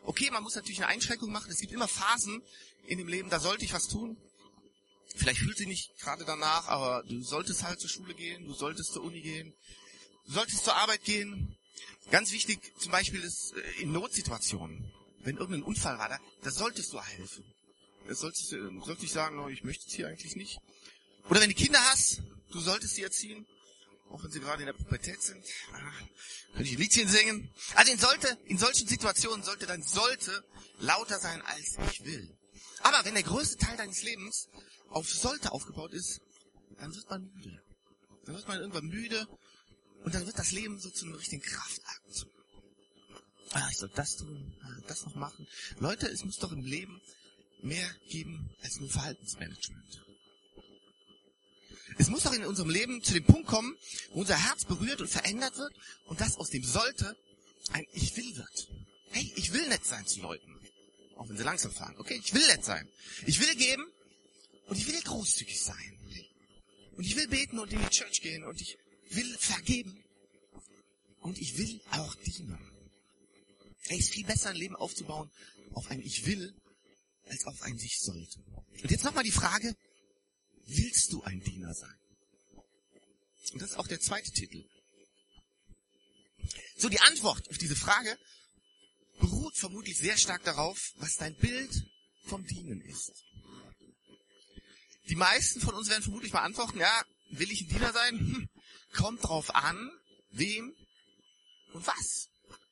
Okay, 0.02 0.28
man 0.32 0.42
muss 0.42 0.56
natürlich 0.56 0.82
eine 0.82 0.88
Einschränkung 0.88 1.30
machen. 1.30 1.52
Es 1.52 1.60
gibt 1.60 1.72
immer 1.72 1.86
Phasen 1.86 2.42
in 2.88 2.98
dem 2.98 3.06
Leben, 3.06 3.30
da 3.30 3.38
sollte 3.38 3.64
ich 3.64 3.72
was 3.72 3.86
tun. 3.86 4.16
Vielleicht 5.14 5.38
fühlt 5.38 5.56
sich 5.56 5.68
nicht 5.68 6.00
gerade 6.00 6.24
danach, 6.24 6.66
aber 6.66 7.04
du 7.04 7.22
solltest 7.22 7.62
halt 7.62 7.78
zur 7.78 7.90
Schule 7.90 8.14
gehen, 8.14 8.48
du 8.48 8.54
solltest 8.54 8.92
zur 8.92 9.04
Uni 9.04 9.20
gehen, 9.20 9.54
du 10.26 10.32
solltest 10.32 10.64
zur 10.64 10.74
Arbeit 10.74 11.04
gehen. 11.04 11.56
Ganz 12.10 12.32
wichtig 12.32 12.58
zum 12.80 12.90
Beispiel 12.90 13.22
ist 13.22 13.52
äh, 13.52 13.82
in 13.82 13.92
Notsituationen, 13.92 14.92
wenn 15.20 15.36
irgendein 15.36 15.62
Unfall 15.62 15.96
war, 15.96 16.08
da, 16.08 16.18
da 16.42 16.50
solltest 16.50 16.92
du 16.92 17.00
helfen 17.00 17.53
solltest 18.08 18.52
du 18.52 18.80
sollst 18.84 19.02
nicht 19.02 19.12
sagen, 19.12 19.38
oh, 19.38 19.48
ich 19.48 19.64
möchte 19.64 19.86
es 19.86 19.94
hier 19.94 20.08
eigentlich 20.08 20.36
nicht. 20.36 20.58
Oder 21.28 21.40
wenn 21.40 21.48
du 21.48 21.54
Kinder 21.54 21.80
hast, 21.90 22.22
du 22.50 22.60
solltest 22.60 22.94
sie 22.94 23.02
erziehen, 23.02 23.46
auch 24.10 24.22
wenn 24.22 24.30
sie 24.30 24.40
gerade 24.40 24.62
in 24.62 24.66
der 24.66 24.74
Pubertät 24.74 25.22
sind. 25.22 25.44
Ah, 25.72 25.92
könnte 26.52 26.68
ich 26.68 26.76
ein 26.76 26.80
Liedchen 26.80 27.08
singen. 27.08 27.50
Also 27.74 27.92
in, 27.92 27.98
sollte, 27.98 28.38
in 28.44 28.58
solchen 28.58 28.86
Situationen 28.86 29.42
sollte 29.42 29.66
dein 29.66 29.82
sollte 29.82 30.44
lauter 30.78 31.18
sein 31.18 31.42
als 31.42 31.76
ich 31.90 32.04
will. 32.04 32.36
Aber 32.80 33.04
wenn 33.04 33.14
der 33.14 33.22
größte 33.22 33.56
Teil 33.56 33.76
deines 33.76 34.02
Lebens 34.02 34.48
auf 34.90 35.08
sollte 35.08 35.52
aufgebaut 35.52 35.92
ist, 35.92 36.20
dann 36.78 36.94
wird 36.94 37.08
man 37.08 37.30
müde. 37.34 37.62
Dann 38.26 38.34
wird 38.34 38.48
man 38.48 38.60
irgendwann 38.60 38.86
müde 38.86 39.26
und 40.04 40.14
dann 40.14 40.26
wird 40.26 40.38
das 40.38 40.52
Leben 40.52 40.78
so 40.78 40.90
zu 40.90 41.06
einem 41.06 41.14
richtigen 41.14 41.42
Kraftakt. 41.42 42.26
Ah, 43.52 43.68
ich 43.70 43.78
soll 43.78 43.90
das 43.94 44.16
tun, 44.16 44.54
ah, 44.62 44.80
das 44.86 45.04
noch 45.06 45.14
machen. 45.14 45.46
Leute, 45.78 46.06
es 46.08 46.24
muss 46.24 46.38
doch 46.38 46.52
im 46.52 46.64
Leben 46.64 47.00
mehr 47.64 47.90
geben 48.08 48.50
als 48.62 48.78
nur 48.78 48.90
Verhaltensmanagement. 48.90 50.04
Es 51.98 52.08
muss 52.08 52.24
doch 52.24 52.32
in 52.32 52.44
unserem 52.44 52.70
Leben 52.70 53.02
zu 53.02 53.14
dem 53.14 53.24
Punkt 53.24 53.46
kommen, 53.46 53.76
wo 54.12 54.20
unser 54.20 54.36
Herz 54.36 54.64
berührt 54.64 55.00
und 55.00 55.08
verändert 55.08 55.56
wird 55.56 55.72
und 56.06 56.20
das 56.20 56.36
aus 56.36 56.50
dem 56.50 56.64
sollte 56.64 57.16
ein 57.72 57.86
Ich 57.92 58.16
will 58.16 58.36
wird. 58.36 58.68
Hey, 59.10 59.32
ich 59.36 59.52
will 59.52 59.66
nett 59.68 59.84
sein 59.84 60.06
zu 60.06 60.20
Leuten. 60.20 60.58
Auch 61.16 61.28
wenn 61.28 61.36
sie 61.36 61.44
langsam 61.44 61.72
fahren. 61.72 61.94
Okay, 61.98 62.20
ich 62.22 62.34
will 62.34 62.46
nett 62.46 62.64
sein. 62.64 62.88
Ich 63.26 63.40
will 63.40 63.54
geben 63.54 63.86
und 64.66 64.76
ich 64.76 64.86
will 64.86 65.00
großzügig 65.00 65.60
sein. 65.62 65.98
Und 66.96 67.04
ich 67.04 67.16
will 67.16 67.28
beten 67.28 67.58
und 67.58 67.72
in 67.72 67.80
die 67.80 67.88
Church 67.88 68.20
gehen 68.20 68.44
und 68.44 68.60
ich 68.60 68.76
will 69.10 69.36
vergeben. 69.38 70.02
Und 71.20 71.38
ich 71.38 71.56
will 71.56 71.80
auch 71.92 72.14
dienen. 72.16 72.58
Hey, 73.86 73.98
ist 73.98 74.12
viel 74.12 74.24
besser 74.24 74.50
ein 74.50 74.56
Leben 74.56 74.76
aufzubauen 74.76 75.30
auf 75.72 75.90
ein 75.90 76.00
Ich 76.00 76.26
will 76.26 76.54
als 77.26 77.44
auf 77.46 77.62
ein 77.62 77.78
sich 77.78 77.98
sollte. 78.00 78.40
Und 78.82 78.90
jetzt 78.90 79.04
nochmal 79.04 79.24
die 79.24 79.30
Frage, 79.30 79.74
willst 80.66 81.12
du 81.12 81.22
ein 81.22 81.40
Diener 81.40 81.74
sein? 81.74 81.98
Und 83.52 83.62
das 83.62 83.70
ist 83.70 83.76
auch 83.76 83.86
der 83.86 84.00
zweite 84.00 84.30
Titel. 84.32 84.64
So, 86.76 86.88
die 86.88 87.00
Antwort 87.00 87.48
auf 87.48 87.58
diese 87.58 87.76
Frage 87.76 88.18
beruht 89.20 89.56
vermutlich 89.56 89.96
sehr 89.96 90.16
stark 90.16 90.42
darauf, 90.44 90.92
was 90.96 91.16
dein 91.16 91.36
Bild 91.36 91.70
vom 92.24 92.44
Dienen 92.46 92.80
ist. 92.80 93.12
Die 95.08 95.16
meisten 95.16 95.60
von 95.60 95.74
uns 95.74 95.88
werden 95.88 96.02
vermutlich 96.02 96.32
mal 96.32 96.42
antworten, 96.42 96.78
ja, 96.78 97.04
will 97.30 97.50
ich 97.50 97.62
ein 97.62 97.68
Diener 97.68 97.92
sein? 97.92 98.18
Hm, 98.18 98.48
kommt 98.94 99.22
drauf 99.22 99.54
an, 99.54 99.90
wem 100.30 100.74
und 101.72 101.86
was. 101.86 102.28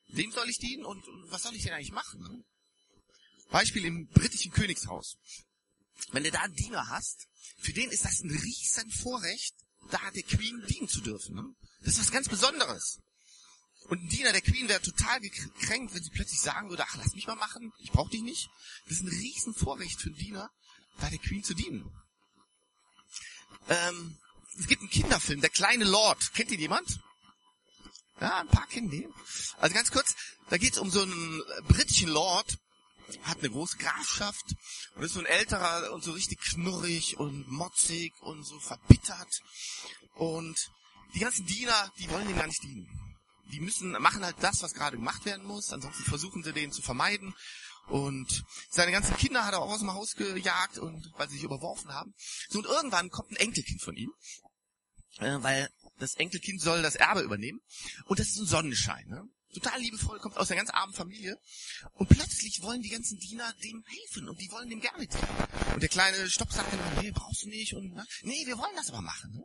Wem 0.09 0.31
soll 0.33 0.49
ich 0.49 0.59
dienen 0.59 0.85
und, 0.85 1.07
und 1.07 1.31
was 1.31 1.43
soll 1.43 1.55
ich 1.55 1.63
denn 1.63 1.73
eigentlich 1.73 1.93
machen? 1.93 2.45
Beispiel 3.53 3.85
im 3.85 4.09
britischen 4.09 4.51
Königshaus. 4.51 5.17
Wenn 6.11 6.25
du 6.25 6.31
da 6.31 6.41
einen 6.41 6.57
Diener 6.57 6.89
hast, 6.89 7.29
für 7.61 7.73
den 7.73 7.91
ist 7.91 8.05
das 8.05 8.21
ein 8.21 8.31
riesen 8.31 8.91
Vorrecht, 8.91 9.55
da 9.91 10.11
der 10.11 10.23
Queen 10.23 10.65
dienen 10.69 10.89
zu 10.89 11.01
dürfen. 11.01 11.37
Ne? 11.37 11.45
Das 11.81 11.95
ist 11.95 12.01
was 12.01 12.13
ganz 12.13 12.29
Besonderes. 12.29 12.99
Und 13.89 14.03
ein 14.03 14.09
Diener 14.09 14.33
der 14.33 14.41
Queen 14.41 14.69
wäre 14.69 14.81
total 14.81 15.21
gekränkt, 15.21 15.95
wenn 15.95 16.03
sie 16.03 16.11
plötzlich 16.11 16.41
sagen 16.41 16.71
würde, 16.71 16.85
ach, 16.87 16.97
lass 16.97 17.15
mich 17.15 17.27
mal 17.27 17.37
machen, 17.37 17.73
ich 17.79 17.91
brauche 17.93 18.11
dich 18.11 18.23
nicht. 18.23 18.49
Das 18.87 18.99
ist 18.99 19.03
ein 19.03 19.09
riesen 19.09 19.55
Vorrecht 19.55 20.01
für 20.01 20.09
einen 20.09 20.19
Diener, 20.19 20.51
da 21.01 21.11
der 21.11 21.19
Queen 21.19 21.45
zu 21.45 21.55
dienen. 21.55 21.91
Ähm, 23.69 24.19
es 24.59 24.67
gibt 24.67 24.83
einen 24.83 24.91
Kinderfilm, 24.91 25.41
der 25.41 25.51
kleine 25.51 25.85
Lord. 25.85 26.33
Kennt 26.35 26.51
ihn 26.51 26.61
jemand? 26.61 27.01
Ja, 28.21 28.41
ein 28.41 28.49
paar 28.49 28.67
kennen 28.69 28.91
den. 28.91 29.13
Also 29.59 29.75
ganz 29.75 29.91
kurz, 29.91 30.15
da 30.49 30.59
geht 30.59 30.75
es 30.75 30.79
um 30.79 30.91
so 30.91 31.03
einen 31.03 31.43
britischen 31.67 32.09
Lord, 32.09 32.59
hat 33.23 33.39
eine 33.39 33.51
große 33.51 33.77
Grafschaft 33.77 34.45
und 34.95 35.03
ist 35.03 35.15
so 35.15 35.21
ein 35.21 35.27
älterer 35.27 35.93
und 35.93 36.03
so 36.03 36.13
richtig 36.13 36.41
knurrig 36.41 37.19
und 37.19 37.49
motzig 37.49 38.13
und 38.21 38.45
so 38.45 38.59
verbittert. 38.59 39.41
Und 40.15 40.57
die 41.15 41.21
ganzen 41.21 41.47
Diener, 41.47 41.93
die 41.99 42.11
wollen 42.11 42.27
dem 42.27 42.37
gar 42.37 42.47
nicht 42.47 42.63
dienen. 42.63 42.89
Die 43.53 43.61
müssen, 43.61 43.93
machen 43.93 44.25
halt 44.25 44.37
das, 44.41 44.63
was 44.63 44.75
gerade 44.75 44.97
gemacht 44.97 45.25
werden 45.25 45.45
muss, 45.45 45.73
ansonsten 45.73 46.05
versuchen 46.05 46.43
sie 46.43 46.53
den 46.53 46.73
zu 46.73 46.83
vermeiden. 46.83 47.35
Und 47.89 48.45
seine 48.71 48.93
ganzen 48.93 49.17
Kinder 49.17 49.45
hat 49.45 49.53
er 49.53 49.61
auch 49.61 49.73
aus 49.73 49.81
dem 49.81 49.93
Haus 49.93 50.15
gejagt 50.15 50.79
und 50.79 51.11
weil 51.17 51.29
sie 51.29 51.35
sich 51.35 51.45
überworfen 51.45 51.93
haben. 51.93 52.15
So 52.49 52.61
und 52.61 52.67
irgendwann 52.67 53.11
kommt 53.11 53.33
ein 53.33 53.37
Enkelkind 53.37 53.83
von 53.83 53.97
ihm, 53.97 54.13
äh, 55.19 55.43
weil 55.43 55.69
das 55.99 56.15
Enkelkind 56.15 56.61
soll 56.61 56.81
das 56.83 56.95
Erbe 56.95 57.21
übernehmen. 57.21 57.61
Und 58.07 58.19
das 58.19 58.29
ist 58.29 58.39
ein 58.39 58.47
Sonnenschein. 58.47 59.07
Ne? 59.09 59.25
Total 59.53 59.81
liebevoll, 59.81 60.19
kommt 60.19 60.37
aus 60.37 60.51
einer 60.51 60.59
ganz 60.59 60.71
armen 60.71 60.95
Familie. 60.95 61.39
Und 61.95 62.09
plötzlich 62.09 62.63
wollen 62.63 62.83
die 62.83 62.89
ganzen 62.89 63.19
Diener 63.19 63.53
dem 63.63 63.85
helfen 63.87 64.29
und 64.29 64.41
die 64.41 64.51
wollen 64.51 64.71
dem 64.71 64.81
gerne 64.81 65.07
dienen. 65.07 65.75
Und 65.75 65.83
der 65.83 65.89
kleine 65.89 66.31
Stopp 66.31 66.53
sagt 66.53 66.73
dann, 66.73 67.05
nee, 67.05 67.11
brauchst 67.11 67.43
du 67.43 67.49
nicht. 67.49 67.75
Und 67.75 67.93
na, 67.95 68.05
nee, 68.23 68.47
wir 68.47 68.57
wollen 68.57 68.75
das 68.77 68.89
aber 68.89 69.03
machen. 69.03 69.33
Ne? 69.35 69.45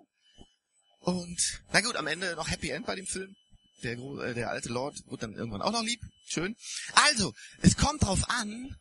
Und 0.99 1.61
na 1.71 1.81
gut, 1.81 1.95
am 1.95 2.07
Ende 2.07 2.35
noch 2.35 2.49
Happy 2.49 2.69
End 2.69 2.85
bei 2.85 2.95
dem 2.95 3.05
Film. 3.05 3.35
Der, 3.83 3.97
äh, 3.97 4.33
der 4.33 4.49
alte 4.49 4.69
Lord 4.69 4.97
wird 5.07 5.23
dann 5.23 5.33
irgendwann 5.33 5.61
auch 5.61 5.71
noch 5.71 5.83
lieb. 5.83 6.01
Schön. 6.25 6.55
Also, 6.93 7.33
es 7.61 7.77
kommt 7.77 8.03
drauf 8.03 8.29
an, 8.29 8.75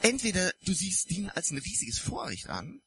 entweder 0.00 0.52
du 0.64 0.72
siehst 0.72 1.10
ihn 1.10 1.28
als 1.30 1.50
ein 1.50 1.58
riesiges 1.58 1.98
Vorrecht 1.98 2.48
an, 2.48 2.80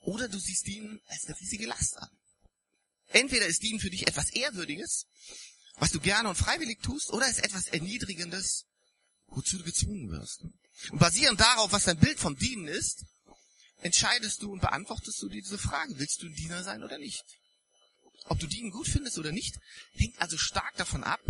oder 0.00 0.28
du 0.28 0.38
siehst 0.38 0.66
ihn 0.68 1.00
als 1.06 1.26
eine 1.26 1.38
riesige 1.40 1.66
Last 1.66 1.96
an. 1.98 2.10
Entweder 3.08 3.46
ist 3.46 3.62
Dienen 3.62 3.80
für 3.80 3.90
dich 3.90 4.06
etwas 4.06 4.30
Ehrwürdiges, 4.30 5.06
was 5.78 5.90
du 5.90 6.00
gerne 6.00 6.28
und 6.28 6.36
freiwillig 6.36 6.80
tust, 6.80 7.10
oder 7.10 7.28
ist 7.28 7.44
etwas 7.44 7.68
Erniedrigendes, 7.68 8.66
wozu 9.26 9.58
du 9.58 9.64
gezwungen 9.64 10.10
wirst. 10.10 10.42
Und 10.90 10.98
basierend 10.98 11.40
darauf, 11.40 11.72
was 11.72 11.84
dein 11.84 11.98
Bild 11.98 12.18
vom 12.18 12.36
Dienen 12.36 12.68
ist, 12.68 13.04
entscheidest 13.80 14.42
du 14.42 14.52
und 14.52 14.60
beantwortest 14.60 15.22
du 15.22 15.28
dir 15.28 15.40
diese 15.40 15.58
Frage, 15.58 15.98
willst 15.98 16.22
du 16.22 16.26
ein 16.26 16.34
Diener 16.34 16.62
sein 16.62 16.82
oder 16.82 16.98
nicht? 16.98 17.24
Ob 18.24 18.38
du 18.38 18.46
Dienen 18.46 18.70
gut 18.70 18.88
findest 18.88 19.18
oder 19.18 19.32
nicht, 19.32 19.56
hängt 19.92 20.20
also 20.20 20.36
stark 20.36 20.76
davon 20.76 21.04
ab, 21.04 21.20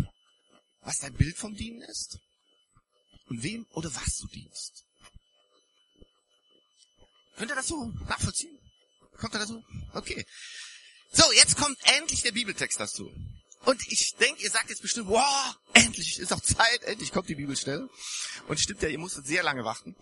was 0.80 0.98
dein 0.98 1.14
Bild 1.14 1.36
vom 1.36 1.54
Dienen 1.54 1.82
ist 1.82 2.18
und 3.26 3.42
wem 3.42 3.66
oder 3.72 3.94
was 3.94 4.16
du 4.16 4.26
dienst. 4.28 4.84
Könnt 7.36 7.52
ihr 7.52 7.54
das 7.54 7.68
so 7.68 7.84
nachvollziehen? 8.08 8.58
Kommt 9.18 9.34
ihr 9.34 9.38
dazu? 9.40 9.62
Okay. 9.92 10.26
So, 11.12 11.30
jetzt 11.32 11.56
kommt 11.56 11.78
endlich 11.84 12.22
der 12.22 12.32
Bibeltext 12.32 12.80
dazu. 12.80 13.10
Und 13.64 13.86
ich 13.88 14.14
denke, 14.16 14.42
ihr 14.42 14.50
sagt 14.50 14.70
jetzt 14.70 14.82
bestimmt, 14.82 15.08
wow, 15.08 15.56
endlich 15.74 16.18
ist 16.18 16.32
auch 16.32 16.40
Zeit, 16.40 16.82
endlich 16.84 17.12
kommt 17.12 17.28
die 17.28 17.34
Bibelstelle. 17.34 17.88
Und 18.46 18.60
stimmt 18.60 18.82
ja, 18.82 18.88
ihr 18.88 18.98
musstet 18.98 19.26
sehr 19.26 19.42
lange 19.42 19.64
warten. 19.64 19.96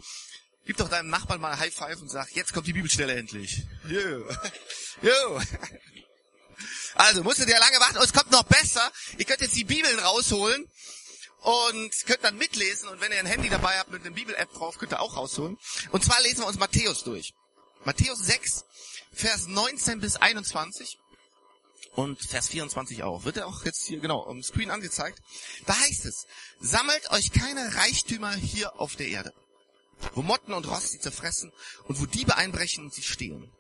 Gib 0.67 0.77
doch 0.79 0.89
deinem 0.89 1.11
Nachbarn 1.11 1.41
mal 1.41 1.53
ein 1.53 1.59
High 1.59 1.75
Five 1.75 2.01
und 2.01 2.11
sag, 2.11 2.35
jetzt 2.35 2.53
kommt 2.53 2.67
die 2.67 2.73
Bibelstelle 2.73 3.15
endlich. 3.15 3.63
Jo. 3.89 4.29
Jo. 5.03 5.41
Also, 6.95 7.23
musstet 7.23 7.51
ihr 7.51 7.59
lange 7.59 7.79
warten. 7.79 7.99
Und 7.99 8.05
es 8.05 8.15
kommt 8.15 8.31
noch 8.31 8.45
besser. 8.45 8.91
Ihr 9.19 9.27
könnt 9.27 9.43
jetzt 9.43 9.55
die 9.57 9.65
Bibeln 9.65 9.99
rausholen 9.99 10.67
und 11.43 11.93
könnt 12.07 12.25
dann 12.25 12.39
mitlesen. 12.39 12.89
Und 12.89 13.01
wenn 13.03 13.13
ihr 13.13 13.19
ein 13.19 13.27
Handy 13.27 13.51
dabei 13.51 13.79
habt 13.79 13.91
mit 13.91 14.01
einer 14.01 14.15
Bibel-App 14.15 14.53
drauf, 14.55 14.79
könnt 14.79 14.93
ihr 14.93 15.01
auch 15.01 15.17
rausholen. 15.17 15.59
Und 15.93 16.03
zwar 16.03 16.21
lesen 16.23 16.39
wir 16.39 16.47
uns 16.47 16.59
Matthäus 16.59 17.05
durch. 17.05 17.35
Matthäus 17.85 18.19
6, 18.21 18.65
Vers 19.13 19.47
19 19.47 20.01
bis 20.01 20.17
21 20.17 20.99
und 21.97 22.21
Vers 22.23 22.49
24 22.49 23.03
auch. 23.03 23.25
Wird 23.25 23.39
er 23.39 23.49
auch 23.49 23.65
jetzt 23.65 23.87
hier 23.87 23.99
genau 23.99 24.27
am 24.27 24.43
Screen 24.43 24.71
angezeigt. 24.71 25.21
Da 25.65 25.75
heißt 25.75 26.05
es, 26.05 26.27
sammelt 26.61 27.11
euch 27.11 27.33
keine 27.33 27.75
Reichtümer 27.75 28.33
hier 28.35 28.79
auf 28.79 28.97
der 28.97 29.09
Erde, 29.09 29.33
wo 30.15 30.23
Motten 30.23 30.53
und 30.53 30.69
Rost 30.69 30.91
sie 30.91 31.01
zerfressen 31.01 31.53
und 31.89 32.01
wo 32.01 32.07
Diebe 32.07 32.37
einbrechen 32.37 32.85
und 32.85 32.95
sie 32.95 33.03
stehlen. 33.03 33.51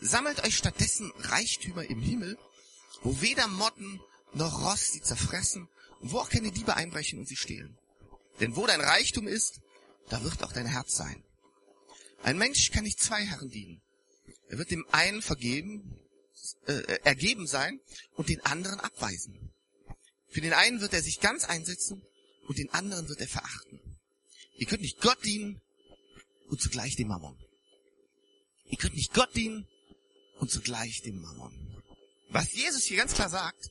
Sammelt 0.00 0.44
euch 0.44 0.56
stattdessen 0.56 1.10
Reichtümer 1.18 1.84
im 1.84 2.00
Himmel, 2.00 2.38
wo 3.02 3.20
weder 3.22 3.48
Motten 3.48 4.00
noch 4.34 4.62
Rost 4.62 4.92
sie 4.92 5.02
zerfressen 5.02 5.68
und 6.00 6.12
wo 6.12 6.18
auch 6.18 6.28
keine 6.28 6.52
Diebe 6.52 6.76
einbrechen 6.76 7.18
und 7.18 7.26
sie 7.26 7.36
stehlen. 7.36 7.78
Denn 8.38 8.54
wo 8.54 8.66
dein 8.66 8.82
Reichtum 8.82 9.26
ist, 9.26 9.60
da 10.10 10.22
wird 10.22 10.44
auch 10.44 10.52
dein 10.52 10.66
Herz 10.66 10.94
sein. 10.94 11.24
Ein 12.22 12.36
Mensch 12.36 12.70
kann 12.70 12.84
nicht 12.84 13.00
zwei 13.00 13.24
Herren 13.24 13.48
dienen. 13.48 13.80
Er 14.48 14.58
wird 14.58 14.70
dem 14.70 14.86
einen 14.92 15.22
vergeben, 15.22 15.98
äh, 16.66 17.00
ergeben 17.04 17.46
sein 17.46 17.80
und 18.16 18.28
den 18.28 18.40
anderen 18.44 18.80
abweisen. 18.80 19.52
Für 20.28 20.40
den 20.40 20.52
einen 20.52 20.80
wird 20.80 20.92
er 20.92 21.02
sich 21.02 21.20
ganz 21.20 21.44
einsetzen 21.44 22.02
und 22.46 22.58
den 22.58 22.70
anderen 22.70 23.08
wird 23.08 23.20
er 23.20 23.28
verachten. 23.28 23.80
Ihr 24.56 24.66
könnt 24.66 24.82
nicht 24.82 25.00
Gott 25.00 25.24
dienen 25.24 25.60
und 26.48 26.60
zugleich 26.60 26.96
dem 26.96 27.08
Mammon. 27.08 27.38
Ihr 28.70 28.78
könnt 28.78 28.94
nicht 28.94 29.14
Gott 29.14 29.34
dienen 29.34 29.66
und 30.38 30.50
zugleich 30.50 31.02
dem 31.02 31.20
Mammon. 31.20 31.82
Was 32.30 32.52
Jesus 32.52 32.84
hier 32.84 32.98
ganz 32.98 33.14
klar 33.14 33.30
sagt, 33.30 33.70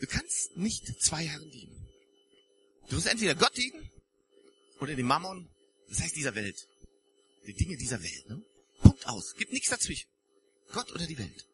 du 0.00 0.06
kannst 0.06 0.56
nicht 0.56 0.86
zwei 1.02 1.26
Herren 1.26 1.50
dienen. 1.50 1.88
Du 2.88 2.96
wirst 2.96 3.06
entweder 3.06 3.34
Gott 3.34 3.56
dienen 3.56 3.90
oder 4.80 4.94
dem 4.94 5.06
Mammon, 5.06 5.48
das 5.88 6.00
heißt 6.00 6.16
dieser 6.16 6.34
Welt. 6.34 6.66
Die 7.46 7.54
Dinge 7.54 7.76
dieser 7.76 8.02
Welt. 8.02 8.28
Ne? 8.28 8.42
Punkt 8.82 9.06
aus. 9.06 9.34
Gibt 9.34 9.52
nichts 9.52 9.70
dazwischen. 9.70 10.08
Gott 10.72 10.92
oder 10.92 11.06
die 11.06 11.18
Welt. 11.18 11.46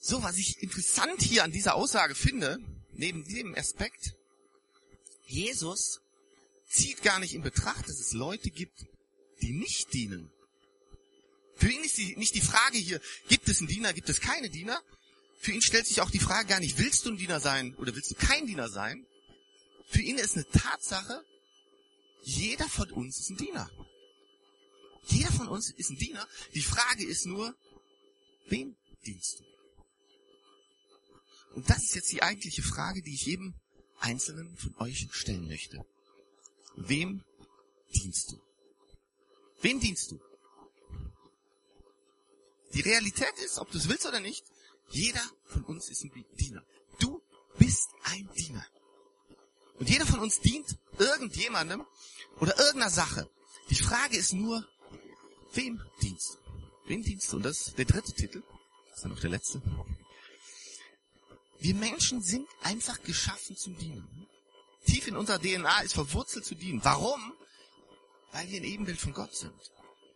So, 0.00 0.22
was 0.22 0.36
ich 0.38 0.62
interessant 0.62 1.22
hier 1.22 1.44
an 1.44 1.52
dieser 1.52 1.74
Aussage 1.74 2.14
finde, 2.14 2.58
neben 2.92 3.24
diesem 3.24 3.54
Aspekt, 3.54 4.14
Jesus 5.26 6.00
zieht 6.68 7.02
gar 7.02 7.18
nicht 7.18 7.34
in 7.34 7.42
Betracht, 7.42 7.88
dass 7.88 7.98
es 7.98 8.12
Leute 8.12 8.50
gibt, 8.50 8.86
die 9.42 9.52
nicht 9.52 9.92
dienen. 9.92 10.30
Für 11.56 11.70
ihn 11.70 11.82
ist 11.82 11.96
die, 11.96 12.16
nicht 12.16 12.34
die 12.34 12.40
Frage 12.40 12.78
hier, 12.78 13.00
gibt 13.28 13.48
es 13.48 13.58
einen 13.58 13.68
Diener, 13.68 13.92
gibt 13.92 14.08
es 14.08 14.20
keine 14.20 14.50
Diener. 14.50 14.80
Für 15.40 15.52
ihn 15.52 15.62
stellt 15.62 15.86
sich 15.86 16.00
auch 16.00 16.10
die 16.10 16.18
Frage 16.18 16.48
gar 16.48 16.60
nicht, 16.60 16.78
willst 16.78 17.06
du 17.06 17.10
ein 17.10 17.16
Diener 17.16 17.40
sein 17.40 17.74
oder 17.76 17.94
willst 17.94 18.10
du 18.10 18.14
kein 18.14 18.46
Diener 18.46 18.68
sein. 18.68 19.06
Für 19.88 20.02
ihn 20.02 20.18
ist 20.18 20.36
eine 20.36 20.48
Tatsache, 20.48 21.24
jeder 22.22 22.68
von 22.68 22.90
uns 22.90 23.20
ist 23.20 23.30
ein 23.30 23.36
Diener. 23.36 23.70
Jeder 25.06 25.32
von 25.32 25.48
uns 25.48 25.70
ist 25.70 25.90
ein 25.90 25.98
Diener. 25.98 26.26
Die 26.54 26.62
Frage 26.62 27.04
ist 27.04 27.26
nur, 27.26 27.54
wem 28.48 28.76
dienst 29.04 29.40
du? 29.40 29.44
Und 31.54 31.70
das 31.70 31.84
ist 31.84 31.94
jetzt 31.94 32.12
die 32.12 32.22
eigentliche 32.22 32.62
Frage, 32.62 33.02
die 33.02 33.14
ich 33.14 33.26
jedem 33.26 33.54
Einzelnen 34.00 34.56
von 34.56 34.74
euch 34.76 35.08
stellen 35.12 35.46
möchte. 35.46 35.84
Wem 36.76 37.24
dienst 37.94 38.32
du? 38.32 38.42
Wem 39.62 39.80
dienst 39.80 40.10
du? 40.10 40.20
Die 42.74 42.82
Realität 42.82 43.32
ist, 43.44 43.58
ob 43.58 43.70
du 43.70 43.78
es 43.78 43.88
willst 43.88 44.04
oder 44.04 44.20
nicht, 44.20 44.44
jeder 44.90 45.22
von 45.44 45.64
uns 45.64 45.88
ist 45.88 46.04
ein 46.04 46.24
Diener. 46.38 46.62
Du 46.98 47.22
bist 47.58 47.88
ein 48.02 48.28
Diener. 48.36 48.66
Und 49.78 49.88
jeder 49.88 50.06
von 50.06 50.20
uns 50.20 50.40
dient 50.40 50.76
irgendjemandem 50.98 51.84
oder 52.40 52.58
irgendeiner 52.58 52.90
Sache. 52.90 53.30
Die 53.70 53.74
Frage 53.74 54.16
ist 54.16 54.32
nur, 54.32 54.66
wem 55.56 55.80
dienst 56.02 56.34
du? 56.34 56.88
Wem 56.88 57.02
dienst 57.02 57.32
du? 57.32 57.36
Und 57.36 57.42
das 57.42 57.68
ist 57.68 57.78
der 57.78 57.84
dritte 57.84 58.12
Titel. 58.12 58.42
Das 58.88 58.98
ist 58.98 59.04
dann 59.04 59.12
noch 59.12 59.20
der 59.20 59.30
letzte. 59.30 59.62
Wir 61.58 61.74
Menschen 61.74 62.22
sind 62.22 62.46
einfach 62.62 63.02
geschaffen 63.02 63.56
zum 63.56 63.76
Dienen. 63.76 64.26
Tief 64.86 65.08
in 65.08 65.16
unserer 65.16 65.40
DNA 65.40 65.80
ist 65.80 65.94
verwurzelt 65.94 66.44
zu 66.44 66.54
dienen. 66.54 66.84
Warum? 66.84 67.32
Weil 68.32 68.48
wir 68.50 68.60
ein 68.60 68.64
Ebenbild 68.64 69.00
von 69.00 69.12
Gott 69.12 69.34
sind. 69.34 69.52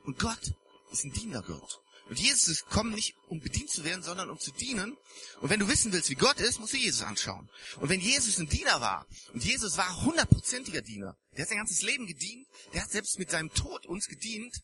Und 0.04 0.18
Gott 0.18 0.52
ist 0.92 1.04
ein 1.04 1.12
dienender 1.12 1.42
Gott. 1.42 1.80
Und 2.08 2.18
Jesus 2.18 2.48
ist 2.48 2.66
gekommen 2.66 2.92
nicht, 2.92 3.14
um 3.28 3.40
bedient 3.40 3.70
zu 3.70 3.84
werden, 3.84 4.02
sondern 4.02 4.30
um 4.30 4.38
zu 4.38 4.50
dienen. 4.50 4.96
Und 5.40 5.50
wenn 5.50 5.60
du 5.60 5.68
wissen 5.68 5.92
willst, 5.92 6.10
wie 6.10 6.16
Gott 6.16 6.40
ist, 6.40 6.58
musst 6.58 6.72
du 6.72 6.76
Jesus 6.76 7.02
anschauen. 7.02 7.48
Und 7.76 7.88
wenn 7.88 8.00
Jesus 8.00 8.38
ein 8.38 8.48
Diener 8.48 8.80
war, 8.80 9.06
und 9.32 9.44
Jesus 9.44 9.76
war 9.76 10.04
hundertprozentiger 10.04 10.82
Diener, 10.82 11.16
der 11.36 11.42
hat 11.42 11.48
sein 11.48 11.58
ganzes 11.58 11.82
Leben 11.82 12.06
gedient, 12.06 12.48
der 12.74 12.82
hat 12.82 12.90
selbst 12.90 13.18
mit 13.20 13.30
seinem 13.30 13.52
Tod 13.54 13.86
uns 13.86 14.08
gedient, 14.08 14.60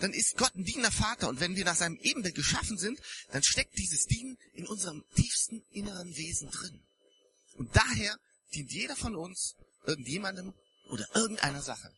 dann 0.00 0.12
ist 0.12 0.36
Gott 0.36 0.54
ein 0.54 0.64
dienender 0.64 0.90
Vater. 0.90 1.28
Und 1.28 1.40
wenn 1.40 1.56
wir 1.56 1.64
nach 1.64 1.76
seinem 1.76 1.98
Ebenbild 2.02 2.34
geschaffen 2.34 2.78
sind, 2.78 3.00
dann 3.30 3.42
steckt 3.42 3.78
dieses 3.78 4.06
Dienen 4.06 4.36
in 4.54 4.66
unserem 4.66 5.04
tiefsten 5.14 5.62
inneren 5.70 6.14
Wesen 6.16 6.50
drin. 6.50 6.82
Und 7.56 7.74
daher 7.74 8.18
dient 8.54 8.72
jeder 8.72 8.96
von 8.96 9.14
uns 9.14 9.54
irgendjemandem 9.86 10.52
oder 10.90 11.06
irgendeiner 11.14 11.62
Sache. 11.62 11.92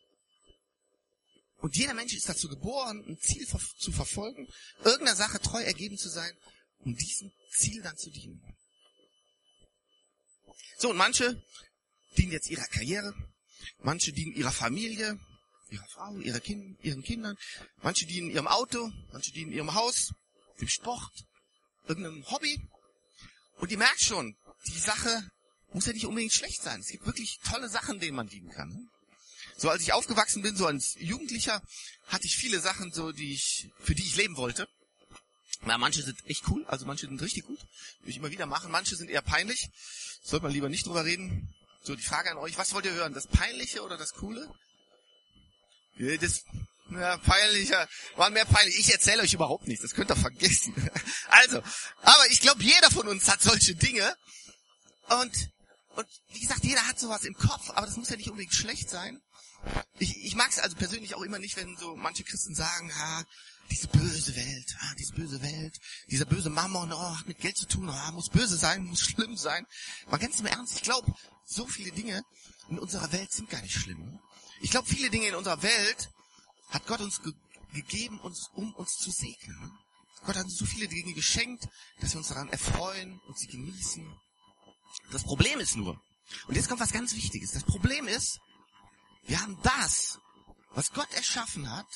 Und 1.58 1.76
jeder 1.76 1.94
Mensch 1.94 2.14
ist 2.14 2.28
dazu 2.28 2.48
geboren, 2.48 3.02
ein 3.08 3.18
Ziel 3.20 3.46
zu 3.78 3.92
verfolgen, 3.92 4.46
irgendeiner 4.84 5.16
Sache 5.16 5.40
treu 5.40 5.62
ergeben 5.62 5.96
zu 5.96 6.08
sein, 6.08 6.36
um 6.80 6.94
diesem 6.94 7.32
Ziel 7.50 7.82
dann 7.82 7.96
zu 7.96 8.10
dienen. 8.10 8.42
So, 10.78 10.90
und 10.90 10.96
manche 10.96 11.42
dienen 12.18 12.32
jetzt 12.32 12.50
ihrer 12.50 12.66
Karriere, 12.66 13.14
manche 13.78 14.12
dienen 14.12 14.34
ihrer 14.34 14.52
Familie, 14.52 15.18
ihrer 15.68 15.87
Frau, 15.88 16.16
ihrer 16.18 16.40
kind, 16.40 16.78
ihren 16.82 17.02
Kindern. 17.02 17.37
Manche 17.82 18.06
dienen 18.06 18.30
ihrem 18.30 18.46
Auto, 18.46 18.90
manche 19.12 19.32
dienen 19.32 19.52
ihrem 19.52 19.75
Haus, 19.75 20.12
dem 20.61 20.68
Sport, 20.68 21.25
irgendeinem 21.88 22.28
Hobby. 22.30 22.61
Und 23.58 23.70
ihr 23.70 23.78
merkt 23.78 24.00
schon, 24.00 24.37
die 24.68 24.78
Sache 24.78 25.28
muss 25.73 25.87
ja 25.87 25.92
nicht 25.92 26.06
unbedingt 26.06 26.32
schlecht 26.32 26.62
sein. 26.62 26.80
Es 26.80 26.88
gibt 26.88 27.06
wirklich 27.06 27.38
tolle 27.44 27.68
Sachen, 27.68 27.99
denen 28.00 28.16
man 28.16 28.28
dienen 28.28 28.50
kann. 28.50 28.88
So 29.56 29.70
als 29.70 29.82
ich 29.82 29.92
aufgewachsen 29.92 30.42
bin, 30.42 30.56
so 30.56 30.66
als 30.66 30.96
Jugendlicher, 30.99 31.62
hatte 32.06 32.26
ich 32.26 32.37
viele 32.37 32.61
Sachen, 32.61 32.92
so 32.92 33.12
die 33.12 33.32
ich, 33.32 33.70
für 33.80 33.94
die 33.94 34.02
ich 34.02 34.16
leben 34.16 34.37
wollte. 34.37 34.68
Ja, 35.66 35.78
manche 35.78 36.02
sind 36.02 36.18
echt 36.26 36.46
cool, 36.49 36.64
also 36.66 36.85
manche 36.87 37.06
sind 37.06 37.20
richtig 37.20 37.44
gut, 37.44 37.58
würde 38.00 38.11
ich 38.11 38.18
immer 38.18 38.30
wieder 38.30 38.46
machen. 38.46 38.70
Manche 38.70 38.94
sind 38.96 39.08
eher 39.08 39.23
peinlich, 39.23 39.70
sollte 40.23 40.44
man 40.44 40.52
lieber 40.52 40.68
nicht 40.68 40.87
drüber 40.87 41.04
reden. 41.04 41.54
So 41.82 41.96
die 41.96 42.02
Frage 42.02 42.30
an 42.30 42.37
euch: 42.37 42.58
Was 42.58 42.75
wollt 42.75 42.85
ihr 42.85 42.92
hören, 42.92 43.14
das 43.14 43.26
Peinliche 43.26 43.82
oder 43.82 43.96
das 43.96 44.12
Coole? 44.12 44.49
Das 45.98 46.44
ja, 46.90 47.16
peinlicher, 47.18 47.88
waren 48.16 48.32
mehr 48.32 48.44
peinlich. 48.44 48.78
Ich 48.78 48.92
erzähle 48.92 49.22
euch 49.22 49.34
überhaupt 49.34 49.66
nichts, 49.66 49.82
das 49.82 49.94
könnt 49.94 50.10
ihr 50.10 50.16
vergessen. 50.16 50.74
Also, 51.28 51.62
aber 52.02 52.30
ich 52.30 52.40
glaube, 52.40 52.62
jeder 52.62 52.90
von 52.90 53.06
uns 53.08 53.28
hat 53.28 53.42
solche 53.42 53.74
Dinge. 53.74 54.16
Und, 55.08 55.50
und 55.96 56.06
wie 56.32 56.40
gesagt, 56.40 56.64
jeder 56.64 56.86
hat 56.86 56.98
sowas 56.98 57.24
im 57.24 57.34
Kopf, 57.34 57.70
aber 57.70 57.86
das 57.86 57.96
muss 57.96 58.08
ja 58.08 58.16
nicht 58.16 58.30
unbedingt 58.30 58.54
schlecht 58.54 58.88
sein. 58.88 59.20
Ich, 59.98 60.16
ich 60.24 60.34
mag 60.34 60.50
es 60.50 60.58
also 60.58 60.76
persönlich 60.76 61.14
auch 61.14 61.22
immer 61.22 61.38
nicht, 61.38 61.56
wenn 61.56 61.76
so 61.76 61.94
manche 61.96 62.24
Christen 62.24 62.54
sagen, 62.54 62.92
ha, 62.94 63.24
diese 63.70 63.88
böse 63.88 64.34
Welt, 64.36 64.76
ah, 64.80 64.94
diese 64.98 65.12
böse 65.12 65.42
Welt, 65.42 65.76
dieser 66.10 66.24
böse 66.24 66.50
Mammon, 66.50 66.92
oh, 66.92 67.18
hat 67.18 67.26
mit 67.26 67.38
Geld 67.38 67.56
zu 67.56 67.66
tun, 67.66 67.88
oh, 67.88 68.12
muss 68.12 68.30
böse 68.30 68.56
sein, 68.56 68.84
muss 68.86 69.00
schlimm 69.00 69.36
sein. 69.36 69.66
Mal 70.08 70.18
ganz 70.18 70.40
im 70.40 70.46
Ernst, 70.46 70.76
ich 70.76 70.82
glaube, 70.82 71.12
so 71.44 71.66
viele 71.66 71.92
Dinge 71.92 72.22
in 72.68 72.78
unserer 72.78 73.12
Welt 73.12 73.32
sind 73.32 73.50
gar 73.50 73.62
nicht 73.62 73.74
schlimm. 73.74 74.18
Ich 74.60 74.70
glaube, 74.70 74.88
viele 74.88 75.10
Dinge 75.10 75.28
in 75.28 75.34
unserer 75.34 75.62
Welt 75.62 76.10
hat 76.70 76.86
Gott 76.86 77.00
uns 77.00 77.22
ge 77.22 77.32
gegeben, 77.72 78.18
uns, 78.20 78.48
um 78.54 78.72
uns 78.75 78.96
zu 78.96 79.10
segnen. 79.10 79.78
Gott 80.25 80.36
hat 80.36 80.44
uns 80.44 80.56
so 80.56 80.64
viele 80.64 80.88
Dinge 80.88 81.12
geschenkt, 81.12 81.68
dass 82.00 82.12
wir 82.12 82.18
uns 82.18 82.28
daran 82.28 82.48
erfreuen 82.48 83.20
und 83.26 83.38
sie 83.38 83.48
genießen. 83.48 84.18
Das 85.10 85.25
Problem 85.25 85.60
ist 85.60 85.76
nur, 85.76 86.00
und 86.48 86.54
jetzt 86.54 86.68
kommt 86.68 86.80
was 86.80 86.92
ganz 86.92 87.14
Wichtiges, 87.14 87.52
das 87.52 87.64
Problem 87.64 88.08
ist, 88.08 88.40
wir 89.26 89.40
haben 89.42 89.60
das, 89.62 90.18
was 90.70 90.92
Gott 90.92 91.12
erschaffen 91.12 91.70
hat, 91.70 91.86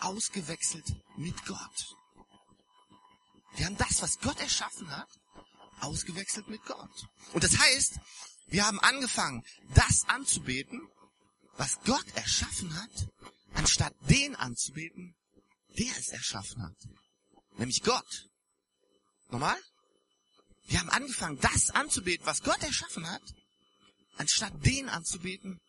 ausgewechselt 0.00 0.86
mit 1.16 1.44
Gott. 1.44 1.96
Wir 3.56 3.66
haben 3.66 3.76
das, 3.76 4.02
was 4.02 4.18
Gott 4.18 4.40
erschaffen 4.40 4.90
hat, 4.96 5.08
ausgewechselt 5.80 6.48
mit 6.48 6.64
Gott. 6.64 7.08
Und 7.32 7.44
das 7.44 7.58
heißt, 7.58 7.98
wir 8.46 8.66
haben 8.66 8.80
angefangen, 8.80 9.44
das 9.74 10.04
anzubeten, 10.08 10.88
was 11.56 11.78
Gott 11.84 12.06
erschaffen 12.14 12.74
hat, 12.74 13.08
anstatt 13.54 13.94
den 14.08 14.34
anzubeten, 14.36 15.14
der 15.78 15.96
es 15.98 16.08
erschaffen 16.08 16.62
hat. 16.62 16.76
Nämlich 17.58 17.82
Gott. 17.82 18.28
Nochmal? 19.30 19.58
Wir 20.66 20.80
haben 20.80 20.90
angefangen, 20.90 21.38
das 21.40 21.70
anzubeten, 21.70 22.26
was 22.26 22.42
Gott 22.42 22.62
erschaffen 22.62 23.08
hat, 23.08 23.22
anstatt 24.16 24.64
den 24.64 24.88
anzubeten, 24.88 25.60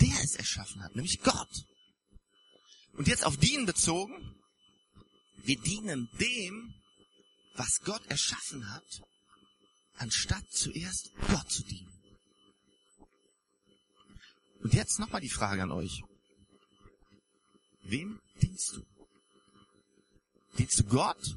der 0.00 0.22
es 0.22 0.34
erschaffen 0.34 0.82
hat, 0.82 0.94
nämlich 0.94 1.20
Gott. 1.20 1.64
Und 2.92 3.08
jetzt 3.08 3.24
auf 3.24 3.36
dienen 3.36 3.66
bezogen, 3.66 4.34
wir 5.44 5.58
dienen 5.60 6.08
dem, 6.20 6.74
was 7.54 7.80
Gott 7.84 8.04
erschaffen 8.06 8.70
hat, 8.70 9.02
anstatt 9.96 10.44
zuerst 10.52 11.10
Gott 11.28 11.50
zu 11.50 11.62
dienen. 11.64 11.97
Und 14.60 14.74
jetzt 14.74 14.98
nochmal 14.98 15.20
die 15.20 15.28
Frage 15.28 15.62
an 15.62 15.70
euch. 15.70 16.02
Wem 17.82 18.20
dienst 18.42 18.72
du? 18.72 18.86
Dienst 20.58 20.80
du 20.80 20.84
Gott? 20.84 21.36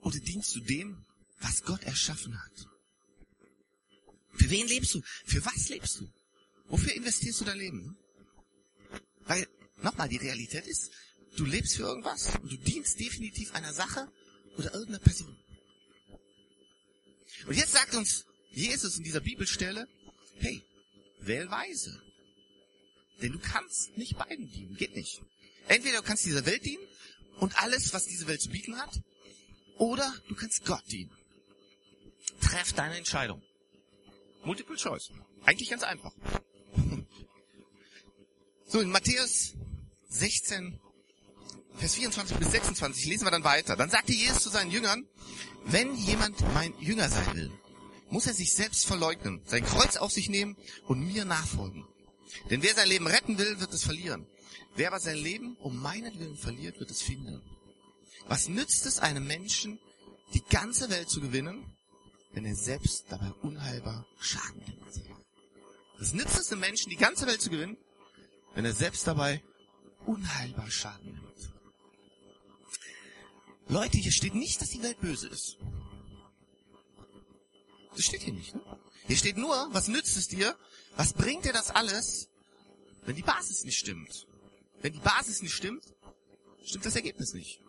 Oder 0.00 0.18
dienst 0.18 0.54
du 0.54 0.60
dem, 0.60 1.04
was 1.40 1.62
Gott 1.64 1.82
erschaffen 1.84 2.38
hat? 2.40 2.68
Für 4.32 4.50
wen 4.50 4.66
lebst 4.66 4.94
du? 4.94 5.02
Für 5.24 5.44
was 5.44 5.68
lebst 5.68 6.00
du? 6.00 6.12
Wofür 6.68 6.92
investierst 6.94 7.40
du 7.40 7.44
dein 7.44 7.58
Leben? 7.58 7.96
Weil, 9.26 9.46
nochmal, 9.82 10.08
die 10.08 10.16
Realität 10.16 10.66
ist, 10.66 10.90
du 11.36 11.44
lebst 11.44 11.76
für 11.76 11.84
irgendwas 11.84 12.34
und 12.36 12.52
du 12.52 12.56
dienst 12.56 13.00
definitiv 13.00 13.54
einer 13.54 13.72
Sache 13.72 14.10
oder 14.58 14.72
irgendeiner 14.72 15.02
Person. 15.02 15.36
Und 17.46 17.56
jetzt 17.56 17.72
sagt 17.72 17.94
uns 17.94 18.24
Jesus 18.50 18.96
in 18.96 19.04
dieser 19.04 19.20
Bibelstelle, 19.20 19.88
hey, 20.38 20.62
wähl 21.26 21.50
weise. 21.50 22.02
Denn 23.22 23.32
du 23.32 23.38
kannst 23.38 23.96
nicht 23.96 24.16
beiden 24.18 24.50
dienen. 24.50 24.76
Geht 24.76 24.94
nicht. 24.94 25.22
Entweder 25.68 25.98
du 25.98 26.02
kannst 26.02 26.24
dieser 26.24 26.44
Welt 26.46 26.64
dienen 26.64 26.82
und 27.38 27.56
alles, 27.62 27.92
was 27.92 28.06
diese 28.06 28.26
Welt 28.26 28.40
zu 28.40 28.50
bieten 28.50 28.76
hat, 28.76 29.00
oder 29.78 30.12
du 30.28 30.34
kannst 30.34 30.64
Gott 30.64 30.84
dienen. 30.90 31.10
Treff 32.40 32.72
deine 32.72 32.96
Entscheidung. 32.96 33.42
Multiple 34.44 34.76
Choice. 34.76 35.10
Eigentlich 35.44 35.70
ganz 35.70 35.82
einfach. 35.82 36.12
So, 38.66 38.80
in 38.80 38.90
Matthäus 38.90 39.54
16, 40.08 40.80
Vers 41.76 41.94
24 41.94 42.36
bis 42.38 42.50
26 42.52 43.06
lesen 43.06 43.24
wir 43.24 43.30
dann 43.30 43.44
weiter. 43.44 43.76
Dann 43.76 43.90
sagte 43.90 44.12
Jesus 44.12 44.42
zu 44.42 44.48
seinen 44.48 44.70
Jüngern, 44.70 45.06
wenn 45.64 45.94
jemand 45.94 46.40
mein 46.54 46.72
Jünger 46.80 47.08
sein 47.08 47.34
will, 47.34 47.52
muss 48.14 48.28
er 48.28 48.32
sich 48.32 48.52
selbst 48.52 48.86
verleugnen, 48.86 49.42
sein 49.44 49.64
Kreuz 49.64 49.96
auf 49.96 50.12
sich 50.12 50.28
nehmen 50.28 50.56
und 50.86 51.00
mir 51.00 51.24
nachfolgen. 51.24 51.84
Denn 52.48 52.62
wer 52.62 52.72
sein 52.72 52.86
Leben 52.86 53.08
retten 53.08 53.38
will, 53.38 53.58
wird 53.58 53.72
es 53.72 53.82
verlieren. 53.82 54.24
Wer 54.76 54.86
aber 54.86 55.00
sein 55.00 55.16
Leben 55.16 55.56
um 55.56 55.76
meinen 55.82 56.16
Willen 56.20 56.36
verliert, 56.36 56.78
wird 56.78 56.92
es 56.92 57.02
finden. 57.02 57.42
Was 58.28 58.48
nützt 58.48 58.86
es 58.86 59.00
einem 59.00 59.26
Menschen, 59.26 59.80
die 60.32 60.44
ganze 60.48 60.90
Welt 60.90 61.10
zu 61.10 61.20
gewinnen, 61.20 61.76
wenn 62.32 62.44
er 62.44 62.54
selbst 62.54 63.06
dabei 63.08 63.32
unheilbar 63.42 64.06
Schaden 64.20 64.62
nimmt? 64.64 65.02
Was 65.98 66.12
nützt 66.12 66.38
es 66.38 66.52
einem 66.52 66.60
Menschen, 66.60 66.90
die 66.90 66.96
ganze 66.96 67.26
Welt 67.26 67.42
zu 67.42 67.50
gewinnen, 67.50 67.76
wenn 68.54 68.64
er 68.64 68.74
selbst 68.74 69.08
dabei 69.08 69.42
unheilbar 70.06 70.70
Schaden 70.70 71.14
nimmt? 71.14 71.52
Leute, 73.66 73.98
hier 73.98 74.12
steht 74.12 74.36
nicht, 74.36 74.60
dass 74.60 74.68
die 74.70 74.84
Welt 74.84 75.00
böse 75.00 75.26
ist. 75.26 75.58
Das 77.96 78.04
steht 78.04 78.22
hier 78.22 78.32
nicht. 78.32 78.54
Ne? 78.54 78.62
Hier 79.06 79.16
steht 79.16 79.36
nur, 79.36 79.68
was 79.72 79.88
nützt 79.88 80.16
es 80.16 80.28
dir? 80.28 80.56
Was 80.96 81.12
bringt 81.12 81.44
dir 81.44 81.52
das 81.52 81.70
alles, 81.70 82.28
wenn 83.04 83.16
die 83.16 83.22
Basis 83.22 83.64
nicht 83.64 83.78
stimmt? 83.78 84.26
Wenn 84.80 84.92
die 84.92 85.00
Basis 85.00 85.42
nicht 85.42 85.54
stimmt, 85.54 85.84
stimmt 86.64 86.86
das 86.86 86.96
Ergebnis 86.96 87.34
nicht. 87.34 87.60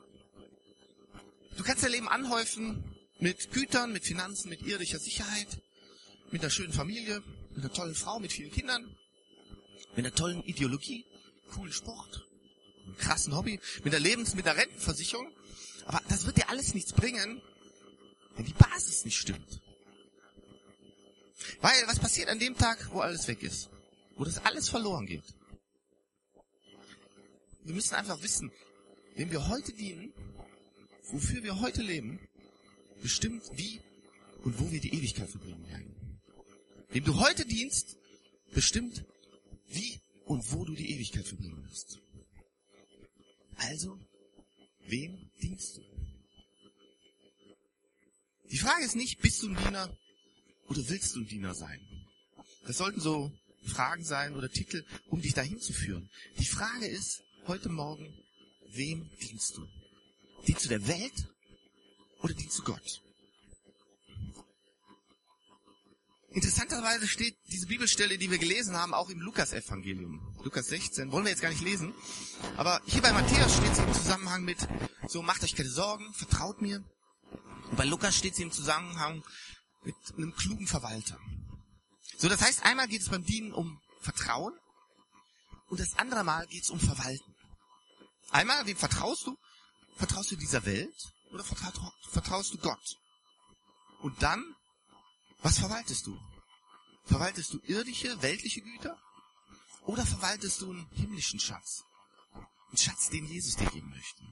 Du 1.57 1.63
kannst 1.63 1.83
dein 1.83 1.91
Leben 1.91 2.09
anhäufen 2.09 2.83
mit 3.19 3.51
Gütern, 3.51 3.93
mit 3.93 4.05
Finanzen, 4.05 4.49
mit 4.49 4.61
irdischer 4.61 4.99
Sicherheit, 4.99 5.61
mit 6.31 6.41
einer 6.41 6.49
schönen 6.49 6.73
Familie, 6.73 7.23
mit 7.51 7.59
einer 7.59 7.73
tollen 7.73 7.95
Frau, 7.95 8.19
mit 8.19 8.33
vielen 8.33 8.51
Kindern, 8.51 8.83
mit 9.95 10.05
einer 10.05 10.13
tollen 10.13 10.43
Ideologie, 10.43 11.05
coolen 11.51 11.71
Sport, 11.71 12.25
einem 12.85 12.97
krassen 12.97 13.35
Hobby, 13.35 13.59
mit 13.83 13.93
einer 13.93 14.03
Lebens-, 14.03 14.35
mit 14.35 14.47
einer 14.47 14.59
Rentenversicherung. 14.59 15.31
Aber 15.85 16.01
das 16.09 16.25
wird 16.25 16.37
dir 16.37 16.49
alles 16.49 16.73
nichts 16.73 16.91
bringen, 16.93 17.41
wenn 18.35 18.45
die 18.45 18.53
Basis 18.53 19.05
nicht 19.05 19.17
stimmt. 19.17 19.61
Weil, 21.61 21.87
was 21.87 21.99
passiert 21.99 22.29
an 22.29 22.39
dem 22.39 22.55
Tag, 22.55 22.89
wo 22.91 22.99
alles 22.99 23.27
weg 23.27 23.43
ist? 23.43 23.69
Wo 24.15 24.23
das 24.23 24.37
alles 24.39 24.69
verloren 24.69 25.05
geht? 25.05 25.23
Wir 27.63 27.73
müssen 27.73 27.95
einfach 27.95 28.21
wissen, 28.21 28.51
wem 29.15 29.31
wir 29.31 29.47
heute 29.47 29.73
dienen, 29.73 30.13
wofür 31.11 31.43
wir 31.43 31.59
heute 31.59 31.81
leben, 31.81 32.19
bestimmt 33.01 33.43
wie 33.53 33.81
und 34.43 34.59
wo 34.59 34.71
wir 34.71 34.79
die 34.79 34.93
Ewigkeit 34.93 35.29
verbringen 35.29 35.67
werden. 35.67 36.21
Wem 36.89 37.03
du 37.03 37.19
heute 37.19 37.45
dienst, 37.45 37.97
bestimmt 38.53 39.03
wie 39.67 39.99
und 40.25 40.51
wo 40.51 40.63
du 40.65 40.75
die 40.75 40.91
Ewigkeit 40.91 41.27
verbringen 41.27 41.63
wirst. 41.67 41.99
Also, 43.57 43.99
wem 44.87 45.31
dienst 45.41 45.77
du? 45.77 45.81
Die 48.51 48.57
Frage 48.57 48.85
ist 48.85 48.95
nicht, 48.95 49.19
bist 49.21 49.41
du 49.41 49.49
ein 49.49 49.57
Diener 49.57 49.97
oder 50.67 50.81
willst 50.89 51.15
du 51.15 51.21
ein 51.21 51.27
Diener 51.27 51.53
sein? 51.53 51.79
Das 52.65 52.77
sollten 52.77 52.99
so 52.99 53.31
Fragen 53.65 54.03
sein 54.03 54.35
oder 54.35 54.49
Titel, 54.49 54.85
um 55.07 55.21
dich 55.21 55.33
dahin 55.33 55.59
zu 55.59 55.73
führen. 55.73 56.09
Die 56.39 56.45
Frage 56.45 56.87
ist 56.87 57.23
heute 57.47 57.69
Morgen, 57.69 58.13
wem 58.71 59.09
dienst 59.21 59.57
du? 59.57 59.67
Dienst 60.47 60.65
du 60.65 60.69
der 60.69 60.87
Welt 60.87 61.29
oder 62.21 62.33
dienst 62.33 62.59
du 62.59 62.63
Gott? 62.63 63.01
Interessanterweise 66.35 67.07
steht 67.07 67.37
diese 67.49 67.65
Bibelstelle, 67.65 68.17
die 68.17 68.29
wir 68.29 68.37
gelesen 68.37 68.75
haben, 68.75 68.93
auch 68.93 69.09
im 69.09 69.21
Lukas-Evangelium. 69.21 70.35
Lukas 70.43 70.67
16, 70.67 71.09
wollen 71.13 71.23
wir 71.23 71.31
jetzt 71.31 71.41
gar 71.41 71.49
nicht 71.49 71.63
lesen. 71.63 71.93
Aber 72.57 72.81
hier 72.85 73.01
bei 73.01 73.13
Matthäus 73.13 73.55
steht 73.55 73.73
sie 73.73 73.83
im 73.83 73.93
Zusammenhang 73.93 74.43
mit, 74.43 74.57
so 75.07 75.21
macht 75.21 75.43
euch 75.43 75.55
keine 75.55 75.69
Sorgen, 75.69 76.13
vertraut 76.13 76.61
mir. 76.61 76.83
Und 77.69 77.77
bei 77.77 77.85
Lukas 77.85 78.17
steht 78.17 78.35
sie 78.35 78.43
im 78.43 78.51
Zusammenhang 78.51 79.23
mit 79.85 79.95
einem 80.15 80.35
klugen 80.35 80.67
Verwalter. 80.67 81.19
So, 82.17 82.27
das 82.27 82.41
heißt, 82.41 82.63
einmal 82.63 82.87
geht 82.87 83.01
es 83.01 83.09
beim 83.09 83.23
Dienen 83.23 83.53
um 83.53 83.79
Vertrauen 84.01 84.53
und 85.69 85.79
das 85.79 85.97
andere 85.97 86.23
Mal 86.23 86.47
geht 86.47 86.63
es 86.63 86.69
um 86.69 86.79
Verwalten. 86.79 87.35
Einmal, 88.31 88.65
wem 88.65 88.77
vertraust 88.77 89.27
du? 89.27 89.37
vertraust 89.95 90.31
du 90.31 90.35
dieser 90.35 90.65
Welt 90.65 91.13
oder 91.31 91.43
vertraust 91.43 92.53
du 92.53 92.57
Gott? 92.57 92.97
Und 94.01 94.21
dann, 94.21 94.55
was 95.41 95.59
verwaltest 95.59 96.05
du? 96.05 96.19
Verwaltest 97.05 97.53
du 97.53 97.59
irdische, 97.63 98.21
weltliche 98.21 98.61
Güter? 98.61 98.99
Oder 99.83 100.05
verwaltest 100.05 100.61
du 100.61 100.71
einen 100.71 100.89
himmlischen 100.91 101.39
Schatz? 101.39 101.83
Einen 102.33 102.77
Schatz, 102.77 103.09
den 103.09 103.25
Jesus 103.25 103.55
dir 103.55 103.69
geben 103.69 103.89
möchte. 103.89 104.23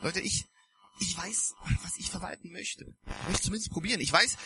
Leute, 0.00 0.20
ich, 0.20 0.46
ich 1.00 1.16
weiß, 1.16 1.54
was 1.82 1.96
ich 1.96 2.10
verwalten 2.10 2.50
möchte. 2.50 2.84
Ich 3.06 3.28
möchte 3.28 3.42
zumindest 3.44 3.70
probieren. 3.70 4.00
Ich 4.00 4.12
weiß, 4.12 4.36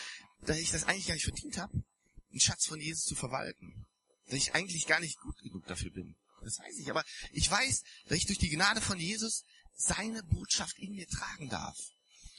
dass 0.41 0.57
ich 0.57 0.71
das 0.71 0.85
eigentlich 0.85 1.07
gar 1.07 1.13
nicht 1.13 1.25
verdient 1.25 1.57
habe, 1.57 1.83
einen 2.31 2.39
Schatz 2.39 2.65
von 2.65 2.79
Jesus 2.79 3.03
zu 3.03 3.15
verwalten. 3.15 3.85
Dass 4.27 4.35
ich 4.37 4.55
eigentlich 4.55 4.87
gar 4.87 4.99
nicht 4.99 5.19
gut 5.19 5.37
genug 5.39 5.65
dafür 5.67 5.91
bin. 5.91 6.15
Das 6.41 6.59
weiß 6.59 6.77
ich. 6.79 6.89
Aber 6.89 7.03
ich 7.31 7.49
weiß, 7.49 7.83
dass 8.07 8.17
ich 8.17 8.25
durch 8.25 8.39
die 8.39 8.49
Gnade 8.49 8.81
von 8.81 8.99
Jesus 8.99 9.43
seine 9.75 10.23
Botschaft 10.23 10.77
in 10.79 10.93
mir 10.93 11.07
tragen 11.07 11.49
darf. 11.49 11.77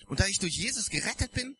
Und 0.06 0.20
da 0.20 0.26
ich 0.26 0.38
durch 0.38 0.56
Jesus 0.56 0.88
gerettet 0.88 1.32
bin 1.32 1.56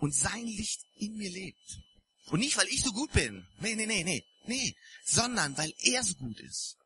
und 0.00 0.14
sein 0.14 0.46
Licht 0.46 0.80
in 0.96 1.16
mir 1.16 1.30
lebt. 1.30 1.78
Und 2.26 2.40
nicht, 2.40 2.56
weil 2.56 2.68
ich 2.68 2.82
so 2.82 2.92
gut 2.92 3.12
bin. 3.12 3.46
Nee, 3.60 3.74
nee, 3.74 3.86
nee, 3.86 4.04
nee. 4.04 4.24
Nee. 4.46 4.76
Sondern 5.04 5.56
weil 5.56 5.72
er 5.78 6.02
so 6.02 6.14
gut 6.14 6.40
ist. 6.40 6.76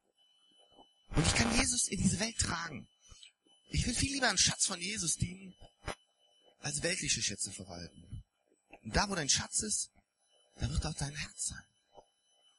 Und 1.15 1.27
ich 1.27 1.35
kann 1.35 1.55
Jesus 1.57 1.89
in 1.89 2.03
diese 2.03 2.19
Welt 2.19 2.37
tragen. 2.39 2.89
Ich 3.75 3.85
will 3.87 3.95
viel 3.95 4.13
lieber 4.13 4.29
einen 4.29 4.39
Schatz 4.39 4.67
von 4.67 4.81
Jesus 4.81 5.17
dienen, 5.17 5.53
als 6.61 6.85
weltliche 6.85 7.21
Schätze 7.21 7.51
verwalten. 7.51 8.23
Und 8.83 8.95
da, 8.95 9.11
wo 9.11 9.17
dein 9.17 9.29
Schatz 9.29 9.65
ist, 9.65 9.91
da 10.55 10.71
wird 10.71 10.87
auch 10.87 10.95
dein 10.95 11.17
Herz 11.17 11.47
sein. 11.47 11.65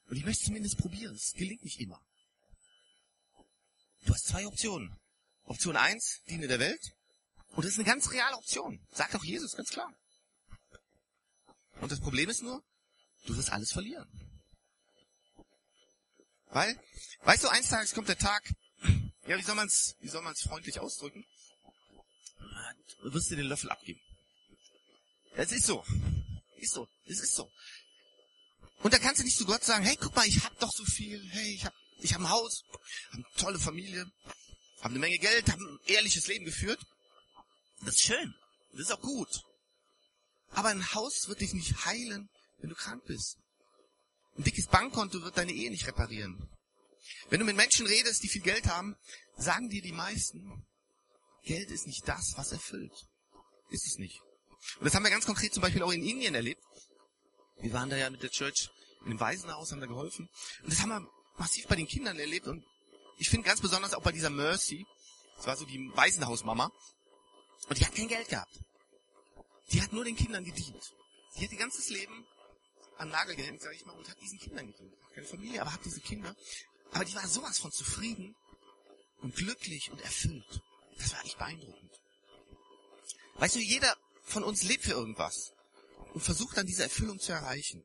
Und 0.10 0.17
ich 0.17 0.25
möchte 0.25 0.43
zumindest 0.43 0.78
probieren. 0.78 1.15
Es 1.15 1.32
gelingt 1.32 1.63
nicht 1.63 1.80
immer. 1.80 2.06
Du 4.04 4.13
hast 4.13 4.28
zwei 4.28 4.45
Optionen. 4.45 4.93
Option 5.45 5.78
eins, 5.78 6.19
diene 6.28 6.49
der 6.49 6.60
Welt. 6.60 6.91
Und 7.51 7.63
das 7.63 7.71
ist 7.71 7.80
eine 7.80 7.88
ganz 7.88 8.12
reale 8.12 8.36
Option. 8.36 8.86
Sagt 8.91 9.15
auch 9.15 9.23
Jesus, 9.23 9.56
ganz 9.56 9.69
klar. 9.69 9.95
Und 11.80 11.93
das 11.93 12.01
Problem 12.01 12.30
ist 12.30 12.41
nur, 12.41 12.62
du 13.25 13.38
wirst 13.38 13.54
alles 13.54 13.71
verlieren. 13.71 14.10
Weil, 16.47 16.78
weißt 17.21 17.45
du, 17.45 17.47
eines 17.47 17.69
Tages 17.69 17.93
kommt 17.93 18.10
der 18.10 18.17
Tag, 18.17 18.54
ja, 19.27 19.38
wie 19.38 19.43
soll 19.43 19.55
man's, 19.55 19.95
wie 19.99 20.07
soll 20.07 20.21
man's 20.21 20.41
freundlich 20.41 20.79
ausdrücken? 20.79 21.25
Du 23.01 23.13
wirst 23.13 23.29
dir 23.29 23.35
den 23.35 23.47
Löffel 23.47 23.69
abgeben. 23.69 23.99
Es 25.35 25.51
ist 25.51 25.65
so. 25.65 25.83
Ist 26.57 26.73
so. 26.73 26.88
Es 27.05 27.19
ist 27.19 27.35
so. 27.35 27.51
Und 28.79 28.93
da 28.93 28.99
kannst 28.99 29.19
du 29.19 29.25
nicht 29.25 29.38
zu 29.38 29.45
Gott 29.45 29.63
sagen, 29.63 29.83
hey, 29.83 29.97
guck 29.99 30.15
mal, 30.15 30.27
ich 30.27 30.43
hab 30.43 30.57
doch 30.59 30.71
so 30.71 30.85
viel, 30.85 31.23
hey, 31.31 31.53
ich 31.53 31.65
hab, 31.65 31.73
ich 31.99 32.13
hab 32.13 32.21
ein 32.21 32.29
Haus, 32.29 32.63
hab 33.09 33.15
eine 33.15 33.25
tolle 33.38 33.59
Familie, 33.59 34.05
hab 34.81 34.91
eine 34.91 34.99
Menge 34.99 35.17
Geld, 35.17 35.49
hab 35.49 35.59
ein 35.59 35.79
ehrliches 35.88 36.27
Leben 36.27 36.45
geführt. 36.45 36.79
Das 37.81 37.95
ist 37.95 38.03
schön. 38.03 38.35
Das 38.71 38.81
ist 38.81 38.91
auch 38.91 39.01
gut. 39.01 39.41
Aber 40.51 40.69
ein 40.69 40.93
Haus 40.93 41.27
wird 41.27 41.41
dich 41.41 41.53
nicht 41.53 41.85
heilen, 41.85 42.29
wenn 42.59 42.69
du 42.69 42.75
krank 42.75 43.03
bist. 43.05 43.38
Ein 44.38 44.43
dickes 44.43 44.67
Bankkonto 44.67 45.21
wird 45.23 45.38
deine 45.38 45.51
Ehe 45.51 45.71
nicht 45.71 45.88
reparieren. 45.88 46.49
Wenn 47.29 47.39
du 47.39 47.45
mit 47.45 47.55
Menschen 47.55 47.85
redest, 47.85 48.23
die 48.23 48.29
viel 48.29 48.41
Geld 48.41 48.67
haben, 48.67 48.95
sagen 49.37 49.69
dir 49.69 49.81
die 49.81 49.91
meisten, 49.91 50.65
Geld 51.43 51.69
ist 51.69 51.87
nicht 51.87 52.07
das, 52.07 52.33
was 52.37 52.51
erfüllt. 52.51 52.93
Ist 53.69 53.87
es 53.87 53.97
nicht. 53.97 54.21
Und 54.79 54.85
das 54.85 54.95
haben 54.95 55.03
wir 55.03 55.11
ganz 55.11 55.25
konkret 55.25 55.53
zum 55.53 55.61
Beispiel 55.61 55.83
auch 55.83 55.91
in 55.91 56.03
Indien 56.03 56.35
erlebt. 56.35 56.61
Wir 57.57 57.73
waren 57.73 57.89
da 57.89 57.97
ja 57.97 58.09
mit 58.09 58.23
der 58.23 58.31
Church 58.31 58.69
in 59.03 59.09
dem 59.11 59.19
Waisenhaus, 59.19 59.71
haben 59.71 59.79
da 59.79 59.87
geholfen. 59.87 60.29
Und 60.63 60.71
das 60.71 60.81
haben 60.81 60.89
wir 60.89 61.07
massiv 61.37 61.67
bei 61.67 61.75
den 61.75 61.87
Kindern 61.87 62.17
erlebt. 62.17 62.47
Und 62.47 62.65
ich 63.17 63.29
finde 63.29 63.47
ganz 63.47 63.61
besonders 63.61 63.93
auch 63.93 64.01
bei 64.01 64.11
dieser 64.11 64.29
Mercy, 64.29 64.85
das 65.37 65.47
war 65.47 65.57
so 65.57 65.65
die 65.65 65.91
Waisenhausmama, 65.93 66.71
und 67.67 67.79
die 67.79 67.85
hat 67.85 67.95
kein 67.95 68.07
Geld 68.07 68.27
gehabt. 68.29 68.59
Die 69.71 69.81
hat 69.81 69.93
nur 69.93 70.05
den 70.05 70.15
Kindern 70.15 70.43
gedient. 70.43 70.93
Die 71.35 71.45
hat 71.45 71.51
ihr 71.51 71.57
ganzes 71.57 71.89
Leben 71.89 72.25
an 72.97 73.09
Nagel 73.09 73.35
gehängt, 73.35 73.61
sag 73.61 73.73
ich 73.73 73.85
mal, 73.85 73.93
und 73.93 74.07
hat 74.09 74.19
diesen 74.21 74.39
Kindern 74.39 74.67
gedient. 74.67 74.93
Keine 75.13 75.27
Familie, 75.27 75.61
aber 75.61 75.73
hat 75.73 75.83
diese 75.83 76.01
Kinder. 76.01 76.35
Aber 76.91 77.06
die 77.06 77.15
war 77.15 77.28
sowas 77.28 77.60
von 77.60 77.71
zufrieden 77.71 78.36
und 79.21 79.36
glücklich 79.36 79.91
und 79.91 80.02
erfüllt. 80.02 80.62
Das 80.98 81.13
war 81.13 81.26
echt 81.26 81.38
beeindruckend. 81.38 81.91
Weißt 83.36 83.56
du, 83.56 83.60
jeder 83.60 83.95
von 84.24 84.43
uns 84.43 84.63
lebt 84.63 84.84
für 84.84 84.91
irgendwas 84.91 85.54
und 86.13 86.21
versucht 86.21 86.58
dann 86.58 86.65
diese 86.65 86.84
Erfüllung 86.84 87.19
zu 87.19 87.32
erreichen. 87.34 87.84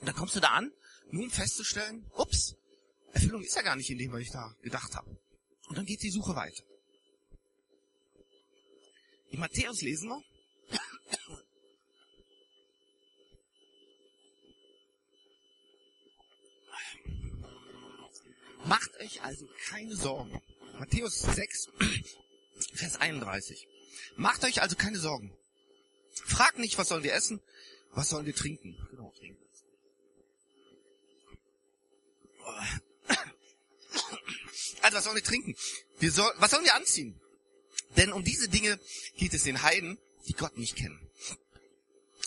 Und 0.00 0.06
dann 0.06 0.14
kommst 0.14 0.36
du 0.36 0.40
da 0.40 0.48
an, 0.48 0.72
nur 1.10 1.24
um 1.24 1.30
festzustellen, 1.30 2.10
ups, 2.16 2.56
Erfüllung 3.12 3.42
ist 3.42 3.56
ja 3.56 3.62
gar 3.62 3.76
nicht 3.76 3.90
in 3.90 3.98
dem, 3.98 4.12
was 4.12 4.20
ich 4.20 4.30
da 4.30 4.54
gedacht 4.62 4.94
habe. 4.94 5.18
Und 5.68 5.78
dann 5.78 5.86
geht 5.86 6.02
die 6.02 6.10
Suche 6.10 6.34
weiter. 6.34 6.64
In 9.28 9.40
Matthäus 9.40 9.80
lesen 9.82 10.08
wir, 10.08 10.22
Macht 18.66 18.96
euch 19.00 19.22
also 19.22 19.48
keine 19.68 19.96
Sorgen. 19.96 20.40
Matthäus 20.78 21.20
6, 21.20 21.68
Vers 22.74 22.96
31. 22.96 23.66
Macht 24.16 24.44
euch 24.44 24.60
also 24.60 24.76
keine 24.76 24.98
Sorgen. 24.98 25.32
Fragt 26.24 26.58
nicht, 26.58 26.76
was 26.76 26.88
sollen 26.88 27.04
wir 27.04 27.14
essen, 27.14 27.40
was 27.92 28.08
sollen 28.08 28.26
wir 28.26 28.34
trinken. 28.34 28.76
Genau, 28.90 29.12
trinken. 29.18 29.42
Also 34.82 34.98
was 34.98 35.04
sollen 35.04 35.16
wir 35.16 35.24
trinken? 35.24 35.56
Wir 35.98 36.12
soll, 36.12 36.32
was 36.36 36.52
sollen 36.52 36.64
wir 36.64 36.74
anziehen? 36.76 37.20
Denn 37.96 38.12
um 38.12 38.22
diese 38.22 38.48
Dinge 38.48 38.78
geht 39.16 39.34
es 39.34 39.42
den 39.42 39.62
Heiden, 39.62 39.98
die 40.28 40.32
Gott 40.32 40.56
nicht 40.58 40.76
kennen. 40.76 41.10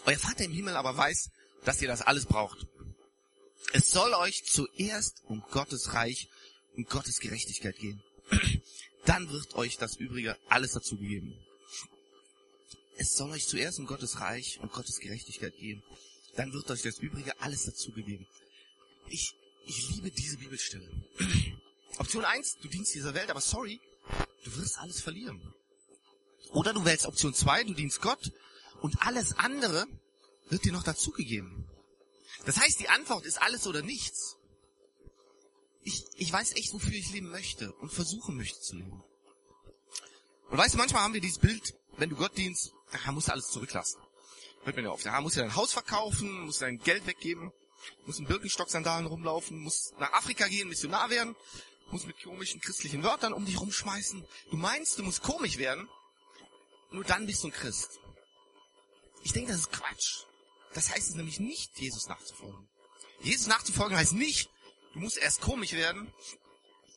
Euer 0.06 0.20
Vater 0.20 0.44
im 0.44 0.52
Himmel 0.52 0.76
aber 0.76 0.98
weiß, 0.98 1.30
dass 1.64 1.82
ihr 1.82 1.88
das 1.88 2.02
alles 2.02 2.26
braucht. 2.26 2.68
Es 3.72 3.92
soll 3.92 4.14
euch 4.14 4.46
zuerst 4.46 5.22
um 5.26 5.42
Gottes 5.52 5.94
Reich 5.94 6.28
und 6.76 6.90
Gottes 6.90 7.20
Gerechtigkeit 7.20 7.78
gehen. 7.78 8.02
Dann 9.06 9.30
wird 9.32 9.56
euch 9.56 9.78
das 9.78 9.96
Übrige 9.96 10.38
alles 10.50 10.74
dazu 10.74 10.98
gegeben. 10.98 11.36
Es 12.98 13.14
soll 13.14 13.32
euch 13.32 13.48
zuerst 13.48 13.80
um 13.80 13.86
Gottes 13.86 14.20
Reich 14.20 14.60
und 14.60 14.74
Gottes 14.74 15.00
Gerechtigkeit 15.00 15.56
gehen. 15.58 15.84
Dann 16.36 16.52
wird 16.54 16.70
euch 16.70 16.82
das 16.82 17.00
Übrige 17.00 17.40
alles 17.42 17.66
dazu 17.66 17.92
gegeben. 17.92 18.28
Ich, 19.08 19.36
ich 19.66 19.90
liebe 19.90 20.12
diese 20.12 20.38
Bibelstelle. 20.38 20.90
Option 21.98 22.26
eins: 22.26 22.58
du 22.62 22.68
dienst 22.68 22.94
dieser 22.94 23.14
Welt, 23.14 23.30
aber 23.30 23.42
sorry, 23.42 23.80
du 24.44 24.56
wirst 24.58 24.80
alles 24.80 25.02
verlieren. 25.02 25.54
Oder 26.52 26.74
du 26.74 26.86
wählst 26.86 27.06
Option 27.06 27.34
zwei: 27.34 27.64
du 27.64 27.74
dienst 27.74 28.02
Gott 28.02 28.32
und 28.82 29.02
alles 29.02 29.34
andere 29.34 29.88
wird 30.50 30.66
dir 30.66 30.72
noch 30.72 30.84
dazugegeben. 30.84 31.68
Das 32.46 32.58
heißt, 32.58 32.80
die 32.80 32.90
Antwort 32.90 33.26
ist 33.26 33.42
alles 33.42 33.68
oder 33.68 33.82
nichts. 33.82 34.38
Ich, 35.84 36.06
ich 36.16 36.32
weiß 36.32 36.54
echt, 36.56 36.74
wofür 36.74 36.94
ich 36.94 37.12
leben 37.12 37.30
möchte 37.30 37.72
und 37.74 37.92
versuchen 37.92 38.38
möchte 38.38 38.60
zu 38.60 38.76
leben. 38.76 39.04
Und 40.50 40.58
weißt 40.58 40.74
du, 40.74 40.78
manchmal 40.78 41.04
haben 41.04 41.14
wir 41.14 41.22
dieses 41.22 41.40
Bild, 41.40 41.76
wenn 41.98 42.10
du 42.10 42.16
Gott 42.16 42.38
dienst, 42.38 42.74
da 42.92 43.12
musst 43.12 43.28
du 43.28 43.34
alles 43.34 43.50
zurücklassen. 43.50 44.02
Hört 44.64 44.76
mir 44.76 44.84
ja 44.84 44.92
oft. 44.92 45.06
Da 45.06 45.22
musst 45.22 45.38
du 45.38 45.42
dein 45.42 45.56
Haus 45.56 45.74
verkaufen, 45.74 46.46
musst 46.46 46.62
dein 46.62 46.80
Geld 46.80 47.06
weggeben, 47.06 47.52
musst 48.06 48.20
in 48.20 48.26
Birkenstock-Sandalen 48.26 49.06
rumlaufen, 49.06 49.60
musst 49.60 49.98
nach 50.00 50.12
Afrika 50.14 50.48
gehen, 50.48 50.68
Missionar 50.68 51.10
werden, 51.10 51.36
musst 51.92 52.08
mit 52.08 52.22
komischen 52.22 52.62
christlichen 52.62 53.04
Wörtern 53.04 53.34
um 53.34 53.46
dich 53.46 53.60
rumschmeißen. 53.60 54.26
Du 54.52 54.58
meinst, 54.58 54.98
du 55.00 55.04
musst 55.04 55.24
komisch 55.24 55.58
werden, 55.58 55.88
nur 56.92 57.04
dann 57.04 57.26
bist 57.26 57.44
du 57.44 57.48
ein 57.48 57.54
Christ. 57.54 58.00
Ich 59.24 59.34
denke, 59.34 59.52
das 59.52 59.62
ist 59.62 59.72
Quatsch. 59.72 60.24
Das 60.74 60.90
heißt 60.90 61.10
es 61.10 61.16
nämlich 61.16 61.40
nicht, 61.40 61.78
Jesus 61.80 62.08
nachzufolgen. 62.08 62.68
Jesus 63.22 63.48
nachzufolgen 63.48 63.98
heißt 63.98 64.14
nicht, 64.14 64.50
du 64.94 65.00
musst 65.00 65.18
erst 65.18 65.42
komisch 65.42 65.74
werden, 65.74 66.12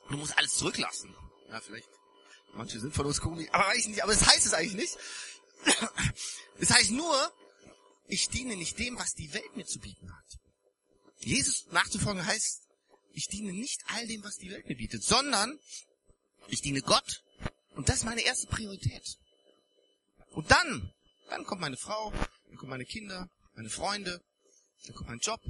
du 0.09 0.17
musst 0.17 0.37
alles 0.37 0.55
zurücklassen. 0.55 1.15
Ja, 1.49 1.61
vielleicht. 1.61 1.89
Manche 2.55 2.79
sind 2.81 2.95
von 2.95 3.07
uns 3.07 3.21
komisch, 3.21 3.49
aber 3.51 3.67
weiß 3.69 3.79
ich 3.79 3.89
nicht, 3.89 4.03
aber 4.03 4.13
das 4.13 4.27
heißt 4.27 4.47
es 4.47 4.55
eigentlich 4.55 4.75
nicht. 4.75 4.99
Das 6.59 6.71
heißt 6.71 6.91
nur, 6.91 7.33
ich 8.07 8.29
diene 8.29 8.57
nicht 8.57 8.79
dem, 8.79 8.99
was 8.99 9.15
die 9.15 9.33
Welt 9.33 9.57
mir 9.57 9.65
zu 9.65 9.81
bieten 9.81 10.15
hat. 10.15 10.39
Jesus 11.21 11.67
nachzufolgen 11.71 12.25
heißt, 12.25 12.63
ich 13.15 13.29
diene 13.29 13.53
nicht 13.53 13.81
all 13.89 14.07
dem, 14.07 14.23
was 14.23 14.37
die 14.37 14.51
Welt 14.51 14.69
mir 14.69 14.77
bietet, 14.77 15.03
sondern 15.03 15.59
ich 16.49 16.61
diene 16.61 16.83
Gott 16.83 17.23
und 17.75 17.89
das 17.89 17.99
ist 17.99 18.05
meine 18.05 18.23
erste 18.23 18.47
Priorität. 18.49 19.19
Und 20.31 20.51
dann, 20.51 20.93
dann 21.29 21.45
kommt 21.45 21.61
meine 21.61 21.77
Frau, 21.77 22.13
dann 22.49 22.57
kommen 22.57 22.71
meine 22.71 22.85
Kinder, 22.85 23.29
meine 23.63 23.71
Freunde, 23.71 24.21
dann 24.87 24.97
kommt 24.97 25.09
mein 25.09 25.21
Job, 25.21 25.41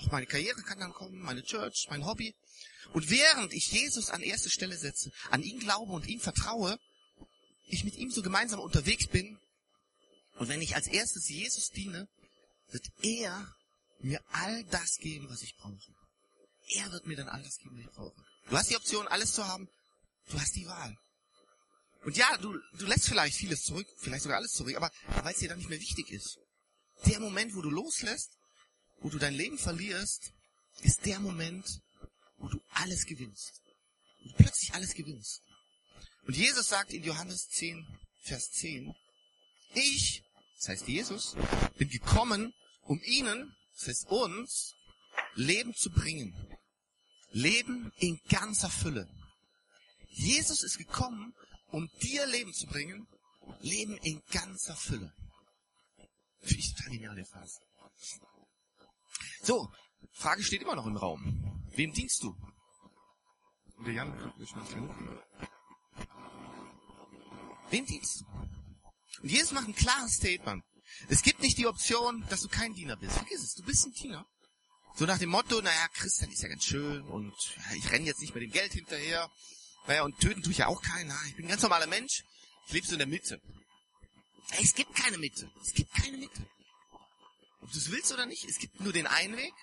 auch 0.00 0.10
meine 0.10 0.26
Karriere 0.26 0.60
kann 0.62 0.78
dann 0.78 0.92
kommen, 0.92 1.18
meine 1.18 1.42
Church, 1.42 1.86
mein 1.88 2.04
Hobby. 2.04 2.34
Und 2.92 3.08
während 3.08 3.54
ich 3.54 3.72
Jesus 3.72 4.10
an 4.10 4.20
erste 4.20 4.50
Stelle 4.50 4.76
setze, 4.76 5.10
an 5.30 5.42
ihn 5.42 5.58
glaube 5.58 5.92
und 5.92 6.06
ihm 6.06 6.20
vertraue, 6.20 6.78
ich 7.66 7.82
mit 7.84 7.96
ihm 7.96 8.10
so 8.10 8.20
gemeinsam 8.20 8.60
unterwegs 8.60 9.06
bin, 9.06 9.38
und 10.34 10.48
wenn 10.48 10.60
ich 10.60 10.74
als 10.74 10.86
erstes 10.86 11.30
Jesus 11.30 11.70
diene, 11.70 12.08
wird 12.68 12.84
er 13.02 13.54
mir 14.00 14.20
all 14.32 14.62
das 14.64 14.98
geben, 14.98 15.30
was 15.30 15.40
ich 15.40 15.56
brauche. 15.56 15.94
Er 16.74 16.92
wird 16.92 17.06
mir 17.06 17.16
dann 17.16 17.30
all 17.30 17.42
das 17.42 17.56
geben, 17.56 17.78
was 17.78 17.86
ich 17.86 17.96
brauche. 17.96 18.24
Du 18.50 18.56
hast 18.58 18.68
die 18.68 18.76
Option, 18.76 19.08
alles 19.08 19.32
zu 19.32 19.46
haben 19.46 19.66
Du 20.28 20.40
hast 20.40 20.56
die 20.56 20.66
Wahl. 20.66 20.96
Und 22.04 22.16
ja, 22.16 22.36
du, 22.38 22.58
du 22.78 22.86
lässt 22.86 23.08
vielleicht 23.08 23.36
vieles 23.36 23.62
zurück, 23.62 23.86
vielleicht 23.96 24.24
sogar 24.24 24.38
alles 24.38 24.52
zurück, 24.52 24.76
aber 24.76 24.90
weil 25.22 25.32
es 25.32 25.38
dir 25.38 25.48
dann 25.48 25.58
nicht 25.58 25.70
mehr 25.70 25.80
wichtig 25.80 26.10
ist. 26.10 26.38
Der 27.04 27.20
Moment, 27.20 27.54
wo 27.54 27.62
du 27.62 27.70
loslässt, 27.70 28.38
wo 29.00 29.10
du 29.10 29.18
dein 29.18 29.34
Leben 29.34 29.58
verlierst, 29.58 30.32
ist 30.80 31.04
der 31.04 31.20
Moment, 31.20 31.80
wo 32.38 32.48
du 32.48 32.60
alles 32.70 33.04
gewinnst. 33.06 33.62
Wo 34.22 34.28
du 34.30 34.34
plötzlich 34.36 34.74
alles 34.74 34.94
gewinnst. 34.94 35.42
Und 36.26 36.36
Jesus 36.36 36.68
sagt 36.68 36.92
in 36.92 37.04
Johannes 37.04 37.48
10, 37.50 37.86
Vers 38.22 38.50
10, 38.52 38.94
ich, 39.74 40.24
das 40.56 40.68
heißt 40.68 40.88
Jesus, 40.88 41.36
bin 41.76 41.88
gekommen, 41.88 42.52
um 42.82 43.00
ihnen, 43.04 43.54
das 43.74 43.88
heißt 43.88 44.06
uns, 44.08 44.74
Leben 45.34 45.74
zu 45.74 45.90
bringen. 45.90 46.34
Leben 47.30 47.92
in 47.98 48.18
ganzer 48.28 48.70
Fülle. 48.70 49.08
Jesus 50.10 50.62
ist 50.62 50.78
gekommen, 50.78 51.34
um 51.68 51.90
dir 52.02 52.26
Leben 52.26 52.54
zu 52.54 52.66
bringen. 52.66 53.06
Leben 53.60 53.96
in 53.98 54.22
ganzer 54.30 54.74
Fülle. 54.74 55.12
Finde 56.46 56.60
ich 56.60 56.74
total 56.74 56.92
genial, 56.92 57.16
der 57.16 57.26
Vers. 57.26 57.60
So, 59.42 59.68
Frage 60.12 60.42
steht 60.42 60.62
immer 60.62 60.76
noch 60.76 60.86
im 60.86 60.96
Raum. 60.96 61.64
Wem 61.74 61.92
dienst 61.92 62.22
du? 62.22 62.34
Der 63.84 63.92
Jan, 63.92 64.32
ich 64.38 64.54
Wem 67.70 67.86
dienst 67.86 68.20
du? 68.20 68.24
Und 69.22 69.30
Jesus 69.30 69.52
macht 69.52 69.68
ein 69.68 69.74
klares 69.74 70.14
Statement. 70.14 70.64
Es 71.08 71.22
gibt 71.22 71.40
nicht 71.40 71.58
die 71.58 71.66
Option, 71.66 72.24
dass 72.28 72.40
du 72.40 72.48
kein 72.48 72.72
Diener 72.74 72.96
bist. 72.96 73.14
Vergiss 73.16 73.42
es, 73.42 73.54
du 73.54 73.62
bist 73.64 73.86
ein 73.86 73.92
Diener. 73.92 74.26
So 74.94 75.04
nach 75.04 75.18
dem 75.18 75.30
Motto, 75.30 75.60
naja, 75.60 75.88
Christian 75.92 76.30
ist 76.30 76.42
ja 76.42 76.48
ganz 76.48 76.64
schön 76.64 77.02
und 77.02 77.34
ja, 77.56 77.76
ich 77.76 77.90
renne 77.90 78.06
jetzt 78.06 78.20
nicht 78.20 78.34
mit 78.34 78.42
dem 78.42 78.50
Geld 78.50 78.72
hinterher. 78.72 79.30
Naja, 79.86 80.04
und 80.04 80.18
töten 80.20 80.42
tue 80.42 80.52
ich 80.52 80.58
ja 80.58 80.68
auch 80.68 80.80
keinen. 80.80 81.12
Ich 81.28 81.36
bin 81.36 81.44
ein 81.44 81.50
ganz 81.50 81.62
normaler 81.62 81.86
Mensch. 81.86 82.24
Ich 82.66 82.72
lebe 82.72 82.86
so 82.86 82.94
in 82.94 82.98
der 82.98 83.06
Mitte. 83.06 83.40
Es 84.52 84.74
gibt 84.74 84.94
keine 84.94 85.18
Mitte. 85.18 85.50
Es 85.62 85.72
gibt 85.72 85.92
keine 85.92 86.16
Mitte. 86.16 86.48
Ob 87.60 87.72
du 87.72 87.78
es 87.78 87.90
willst 87.90 88.12
oder 88.12 88.26
nicht, 88.26 88.44
es 88.44 88.58
gibt 88.58 88.80
nur 88.80 88.92
den 88.92 89.06
einen 89.06 89.36
Weg 89.36 89.54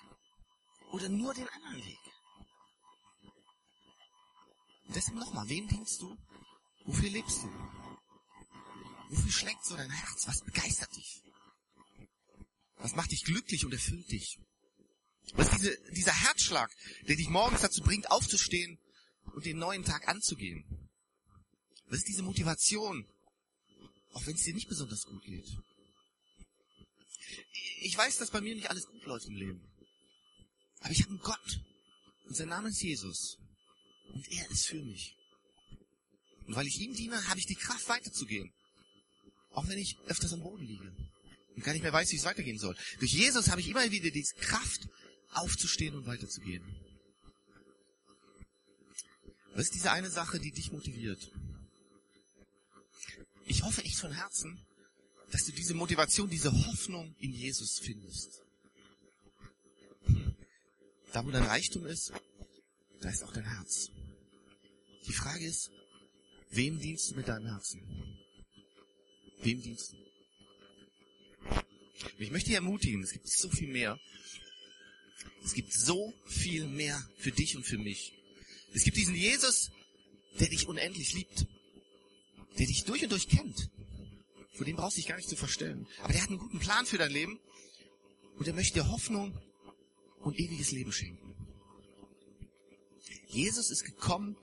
oder 0.92 1.08
nur 1.08 1.32
den 1.34 1.48
anderen 1.48 1.84
Weg. 1.84 1.98
Und 4.86 4.96
deshalb 4.96 5.16
nochmal, 5.16 5.48
wem 5.48 5.66
dienst 5.68 6.02
du? 6.02 6.16
Wofür 6.84 7.08
lebst 7.08 7.42
du? 7.42 7.48
Wofür 9.08 9.32
schlägt 9.32 9.64
so 9.64 9.76
dein 9.76 9.90
Herz? 9.90 10.26
Was 10.26 10.42
begeistert 10.42 10.94
dich? 10.94 11.22
Was 12.76 12.94
macht 12.94 13.10
dich 13.10 13.24
glücklich 13.24 13.64
und 13.64 13.72
erfüllt 13.72 14.10
dich? 14.10 14.38
Was 15.32 15.48
ist 15.48 15.62
diese, 15.62 15.92
dieser 15.92 16.12
Herzschlag, 16.12 16.70
der 17.08 17.16
dich 17.16 17.28
morgens 17.28 17.62
dazu 17.62 17.82
bringt, 17.82 18.10
aufzustehen 18.10 18.78
und 19.34 19.46
den 19.46 19.56
neuen 19.58 19.84
Tag 19.84 20.06
anzugehen? 20.08 20.90
Was 21.86 21.98
ist 22.00 22.08
diese 22.08 22.22
Motivation, 22.22 23.08
auch 24.14 24.26
wenn 24.26 24.34
es 24.34 24.42
dir 24.42 24.54
nicht 24.54 24.68
besonders 24.68 25.04
gut 25.04 25.22
geht? 25.24 25.46
Ich 27.82 27.96
weiß, 27.96 28.18
dass 28.18 28.30
bei 28.30 28.40
mir 28.40 28.54
nicht 28.54 28.70
alles 28.70 28.86
gut 28.86 29.04
läuft 29.04 29.26
im 29.26 29.36
Leben. 29.36 29.60
Aber 30.80 30.90
ich 30.90 31.02
habe 31.02 31.10
einen 31.10 31.18
Gott. 31.18 31.60
Und 32.26 32.36
sein 32.36 32.48
Name 32.48 32.68
ist 32.70 32.82
Jesus. 32.82 33.36
Und 34.12 34.26
er 34.32 34.50
ist 34.50 34.66
für 34.66 34.82
mich. 34.82 35.14
Und 36.46 36.56
weil 36.56 36.66
ich 36.66 36.80
ihm 36.80 36.94
diene, 36.94 37.28
habe 37.28 37.38
ich 37.38 37.46
die 37.46 37.54
Kraft 37.54 37.88
weiterzugehen. 37.88 38.50
Auch 39.50 39.68
wenn 39.68 39.78
ich 39.78 39.98
öfters 40.06 40.32
am 40.32 40.40
Boden 40.40 40.64
liege 40.64 40.94
und 41.54 41.64
gar 41.64 41.72
nicht 41.72 41.82
mehr 41.82 41.92
weiß, 41.92 42.10
wie 42.10 42.16
es 42.16 42.24
weitergehen 42.24 42.58
soll. 42.58 42.76
Durch 42.98 43.12
Jesus 43.12 43.48
habe 43.48 43.60
ich 43.60 43.68
immer 43.68 43.90
wieder 43.90 44.10
die 44.10 44.26
Kraft, 44.40 44.88
aufzustehen 45.30 45.94
und 45.94 46.06
weiterzugehen. 46.06 46.64
Was 49.54 49.64
ist 49.64 49.74
diese 49.74 49.92
eine 49.92 50.10
Sache, 50.10 50.40
die 50.40 50.50
dich 50.50 50.72
motiviert? 50.72 51.30
Ich 53.46 53.62
hoffe 53.62 53.84
echt 53.84 53.96
von 53.96 54.12
Herzen, 54.12 54.58
dass 55.30 55.44
du 55.44 55.52
diese 55.52 55.74
Motivation, 55.74 56.30
diese 56.30 56.52
Hoffnung 56.52 57.14
in 57.18 57.32
Jesus 57.32 57.78
findest. 57.78 58.42
Da, 61.12 61.24
wo 61.24 61.30
dein 61.30 61.44
Reichtum 61.44 61.86
ist, 61.86 62.12
da 63.00 63.10
ist 63.10 63.22
auch 63.22 63.32
dein 63.32 63.44
Herz. 63.44 63.90
Die 65.06 65.12
Frage 65.12 65.44
ist, 65.44 65.70
wem 66.50 66.80
dienst 66.80 67.10
du 67.10 67.16
mit 67.16 67.28
deinem 67.28 67.46
Herzen? 67.46 67.82
Wem 69.42 69.60
dienst 69.62 69.92
du? 69.92 69.96
Und 72.02 72.20
ich 72.20 72.30
möchte 72.30 72.48
dich 72.48 72.56
ermutigen, 72.56 73.02
es 73.02 73.12
gibt 73.12 73.28
so 73.28 73.50
viel 73.50 73.68
mehr. 73.68 73.98
Es 75.44 75.52
gibt 75.52 75.72
so 75.72 76.14
viel 76.26 76.66
mehr 76.66 77.02
für 77.18 77.32
dich 77.32 77.56
und 77.56 77.64
für 77.64 77.78
mich. 77.78 78.14
Es 78.72 78.84
gibt 78.84 78.96
diesen 78.96 79.14
Jesus, 79.14 79.70
der 80.40 80.48
dich 80.48 80.66
unendlich 80.66 81.12
liebt. 81.12 81.46
Der 82.58 82.66
dich 82.66 82.84
durch 82.84 83.02
und 83.02 83.12
durch 83.12 83.28
kennt. 83.28 83.70
Vor 84.54 84.64
dem 84.64 84.76
brauchst 84.76 84.96
du 84.96 85.00
dich 85.00 85.08
gar 85.08 85.16
nicht 85.16 85.28
zu 85.28 85.36
verstellen. 85.36 85.86
Aber 86.02 86.12
der 86.12 86.22
hat 86.22 86.30
einen 86.30 86.38
guten 86.38 86.60
Plan 86.60 86.86
für 86.86 86.98
dein 86.98 87.10
Leben. 87.10 87.40
Und 88.36 88.46
er 88.46 88.54
möchte 88.54 88.80
dir 88.80 88.90
Hoffnung 88.90 89.36
und 90.20 90.38
ewiges 90.38 90.70
Leben 90.70 90.92
schenken. 90.92 91.34
Jesus 93.28 93.70
ist 93.70 93.84
gekommen, 93.84 94.36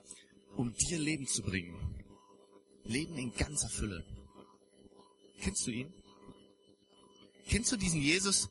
um 0.56 0.74
dir 0.74 0.98
Leben 0.98 1.26
zu 1.26 1.42
bringen. 1.42 1.74
Leben 2.84 3.16
in 3.16 3.32
ganzer 3.32 3.68
Fülle. 3.68 4.04
Kennst 5.40 5.66
du 5.66 5.70
ihn? 5.70 5.92
Kennst 7.48 7.72
du 7.72 7.76
diesen 7.76 8.00
Jesus, 8.00 8.48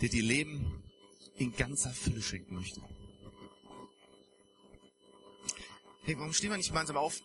der 0.00 0.08
dir 0.08 0.22
Leben 0.22 0.82
in 1.36 1.54
ganzer 1.54 1.90
Fülle 1.90 2.22
schenken 2.22 2.54
möchte? 2.54 2.80
Hey, 6.02 6.16
warum 6.16 6.32
stehen 6.32 6.50
wir 6.50 6.56
nicht 6.56 6.68
gemeinsam 6.68 6.96
auf? 6.96 7.20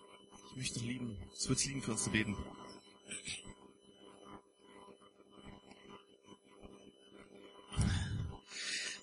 Ich 0.51 0.57
möchte 0.57 0.79
lieben. 0.81 1.17
Es 1.33 1.47
wird 1.47 1.63
lieben, 1.65 1.81
für 1.81 1.91
uns 1.91 2.03
zu 2.03 2.09
beten. 2.09 2.35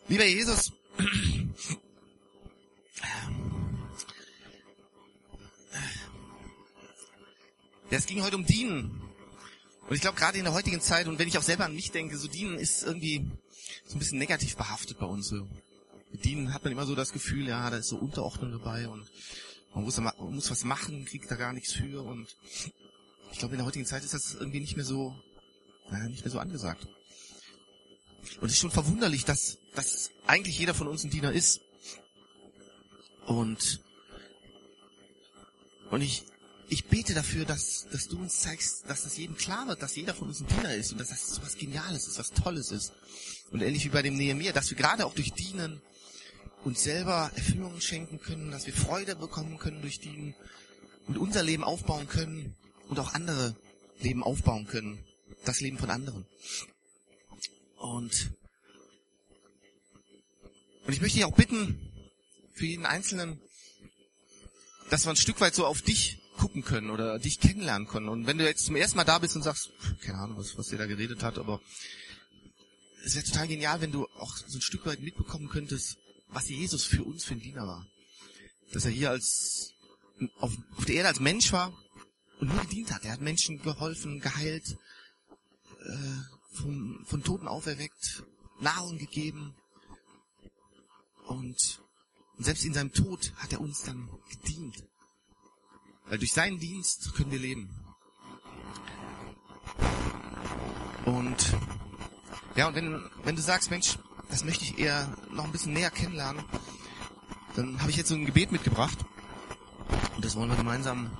Lieber 0.08 0.24
Jesus, 0.24 0.72
es 7.90 8.06
ging 8.06 8.22
heute 8.22 8.36
um 8.36 8.46
Dienen. 8.46 9.02
Und 9.88 9.94
ich 9.94 10.00
glaube, 10.00 10.18
gerade 10.18 10.38
in 10.38 10.44
der 10.44 10.52
heutigen 10.52 10.80
Zeit, 10.80 11.08
und 11.08 11.18
wenn 11.18 11.28
ich 11.28 11.36
auch 11.36 11.42
selber 11.42 11.64
an 11.64 11.74
mich 11.74 11.90
denke, 11.90 12.16
so 12.18 12.28
Dienen 12.28 12.58
ist 12.58 12.82
irgendwie 12.82 13.30
so 13.86 13.96
ein 13.96 13.98
bisschen 13.98 14.18
negativ 14.18 14.56
behaftet 14.56 14.98
bei 14.98 15.06
uns. 15.06 15.30
Mit 15.30 16.24
Dienen 16.24 16.54
hat 16.54 16.62
man 16.64 16.72
immer 16.72 16.86
so 16.86 16.94
das 16.94 17.12
Gefühl, 17.12 17.48
ja, 17.48 17.68
da 17.68 17.78
ist 17.78 17.88
so 17.88 17.96
Unterordnung 17.96 18.52
dabei 18.52 18.88
und 18.88 19.06
man 19.78 19.84
muss, 19.84 19.96
man 19.98 20.34
muss 20.34 20.50
was 20.50 20.64
machen, 20.64 21.04
kriegt 21.04 21.30
da 21.30 21.36
gar 21.36 21.52
nichts 21.52 21.72
für. 21.72 22.02
Und 22.02 22.36
ich 23.30 23.38
glaube, 23.38 23.54
in 23.54 23.58
der 23.58 23.66
heutigen 23.66 23.86
Zeit 23.86 24.02
ist 24.02 24.12
das 24.12 24.34
irgendwie 24.34 24.58
nicht 24.58 24.74
mehr 24.74 24.84
so, 24.84 25.14
naja, 25.88 26.08
nicht 26.08 26.24
mehr 26.24 26.32
so 26.32 26.40
angesagt. 26.40 26.88
Und 28.40 28.48
es 28.48 28.54
ist 28.54 28.58
schon 28.58 28.72
verwunderlich, 28.72 29.24
dass, 29.24 29.58
dass 29.76 30.10
eigentlich 30.26 30.58
jeder 30.58 30.74
von 30.74 30.88
uns 30.88 31.04
ein 31.04 31.10
Diener 31.10 31.30
ist. 31.30 31.60
Und, 33.24 33.80
und 35.90 36.00
ich, 36.00 36.24
ich 36.68 36.86
bete 36.86 37.14
dafür, 37.14 37.44
dass, 37.44 37.86
dass 37.92 38.08
du 38.08 38.18
uns 38.18 38.40
zeigst, 38.40 38.90
dass 38.90 39.04
das 39.04 39.16
jedem 39.16 39.36
klar 39.36 39.68
wird, 39.68 39.80
dass 39.80 39.94
jeder 39.94 40.12
von 40.12 40.26
uns 40.26 40.40
ein 40.40 40.48
Diener 40.48 40.74
ist 40.74 40.90
und 40.90 40.98
dass 40.98 41.10
das 41.10 41.36
so 41.36 41.42
was 41.42 41.56
Geniales 41.56 42.08
ist, 42.08 42.18
was 42.18 42.32
Tolles 42.32 42.72
ist. 42.72 42.94
Und 43.52 43.62
ähnlich 43.62 43.84
wie 43.84 43.90
bei 43.90 44.02
dem 44.02 44.16
Nehemiah, 44.16 44.52
dass 44.52 44.70
wir 44.70 44.76
gerade 44.76 45.06
auch 45.06 45.14
durch 45.14 45.32
Dienen 45.34 45.80
uns 46.64 46.82
selber 46.82 47.30
Erfüllungen 47.34 47.80
schenken 47.80 48.20
können, 48.20 48.50
dass 48.50 48.66
wir 48.66 48.74
Freude 48.74 49.16
bekommen 49.16 49.58
können 49.58 49.80
durch 49.80 50.00
Dienen 50.00 50.34
und 51.06 51.18
unser 51.18 51.42
Leben 51.42 51.64
aufbauen 51.64 52.08
können 52.08 52.54
und 52.88 52.98
auch 52.98 53.14
andere 53.14 53.56
Leben 54.00 54.22
aufbauen 54.22 54.66
können. 54.66 55.04
Das 55.44 55.60
Leben 55.60 55.78
von 55.78 55.90
anderen. 55.90 56.26
Und, 57.76 58.32
und 60.84 60.92
ich 60.92 61.00
möchte 61.00 61.16
dich 61.16 61.24
auch 61.24 61.36
bitten, 61.36 61.88
für 62.54 62.66
jeden 62.66 62.86
Einzelnen, 62.86 63.40
dass 64.90 65.06
wir 65.06 65.10
ein 65.10 65.16
Stück 65.16 65.40
weit 65.40 65.54
so 65.54 65.64
auf 65.64 65.80
dich 65.80 66.18
gucken 66.36 66.62
können 66.62 66.90
oder 66.90 67.18
dich 67.18 67.40
kennenlernen 67.40 67.86
können. 67.86 68.08
Und 68.08 68.26
wenn 68.26 68.38
du 68.38 68.44
jetzt 68.44 68.64
zum 68.66 68.76
ersten 68.76 68.96
Mal 68.96 69.04
da 69.04 69.18
bist 69.18 69.36
und 69.36 69.42
sagst, 69.42 69.70
keine 70.00 70.18
Ahnung, 70.18 70.38
was, 70.38 70.58
was 70.58 70.68
der 70.68 70.78
da 70.78 70.86
geredet 70.86 71.22
hat, 71.22 71.38
aber 71.38 71.60
es 73.04 73.14
wäre 73.14 73.24
total 73.24 73.48
genial, 73.48 73.80
wenn 73.80 73.92
du 73.92 74.06
auch 74.18 74.36
so 74.36 74.58
ein 74.58 74.62
Stück 74.62 74.86
weit 74.86 75.00
mitbekommen 75.00 75.48
könntest, 75.48 75.98
was 76.28 76.48
Jesus 76.48 76.84
für 76.84 77.04
uns 77.04 77.24
für 77.24 77.34
ein 77.34 77.40
Diener 77.40 77.66
war. 77.66 77.86
Dass 78.72 78.84
er 78.84 78.90
hier 78.90 79.10
als 79.10 79.74
auf, 80.38 80.56
auf 80.76 80.84
der 80.84 80.96
Erde 80.96 81.08
als 81.08 81.20
Mensch 81.20 81.52
war 81.52 81.72
und 82.40 82.48
nur 82.48 82.60
gedient 82.62 82.92
hat. 82.92 83.04
Er 83.04 83.12
hat 83.12 83.20
Menschen 83.20 83.60
geholfen, 83.62 84.20
geheilt, 84.20 84.76
äh, 85.80 86.56
von, 86.56 87.04
von 87.06 87.22
Toten 87.22 87.48
auferweckt, 87.48 88.24
Nahrung 88.60 88.98
gegeben. 88.98 89.54
Und, 91.26 91.80
und 92.36 92.44
selbst 92.44 92.64
in 92.64 92.74
seinem 92.74 92.92
Tod 92.92 93.32
hat 93.36 93.52
er 93.52 93.60
uns 93.60 93.82
dann 93.82 94.08
gedient. 94.30 94.84
Weil 96.06 96.18
durch 96.18 96.32
seinen 96.32 96.58
Dienst 96.58 97.14
können 97.14 97.30
wir 97.30 97.38
leben. 97.38 97.70
Und 101.04 101.54
ja, 102.56 102.68
und 102.68 102.74
wenn, 102.74 103.10
wenn 103.24 103.36
du 103.36 103.42
sagst, 103.42 103.70
Mensch, 103.70 103.98
das 104.30 104.44
möchte 104.44 104.64
ich 104.64 104.78
eher 104.78 105.08
noch 105.30 105.44
ein 105.44 105.52
bisschen 105.52 105.72
näher 105.72 105.90
kennenlernen, 105.90 106.44
dann 107.56 107.80
habe 107.80 107.90
ich 107.90 107.96
jetzt 107.96 108.08
so 108.08 108.14
ein 108.14 108.26
Gebet 108.26 108.52
mitgebracht. 108.52 108.98
Und 110.16 110.24
das 110.24 110.36
wollen 110.36 110.50
wir 110.50 110.56
gemeinsam 110.56 111.10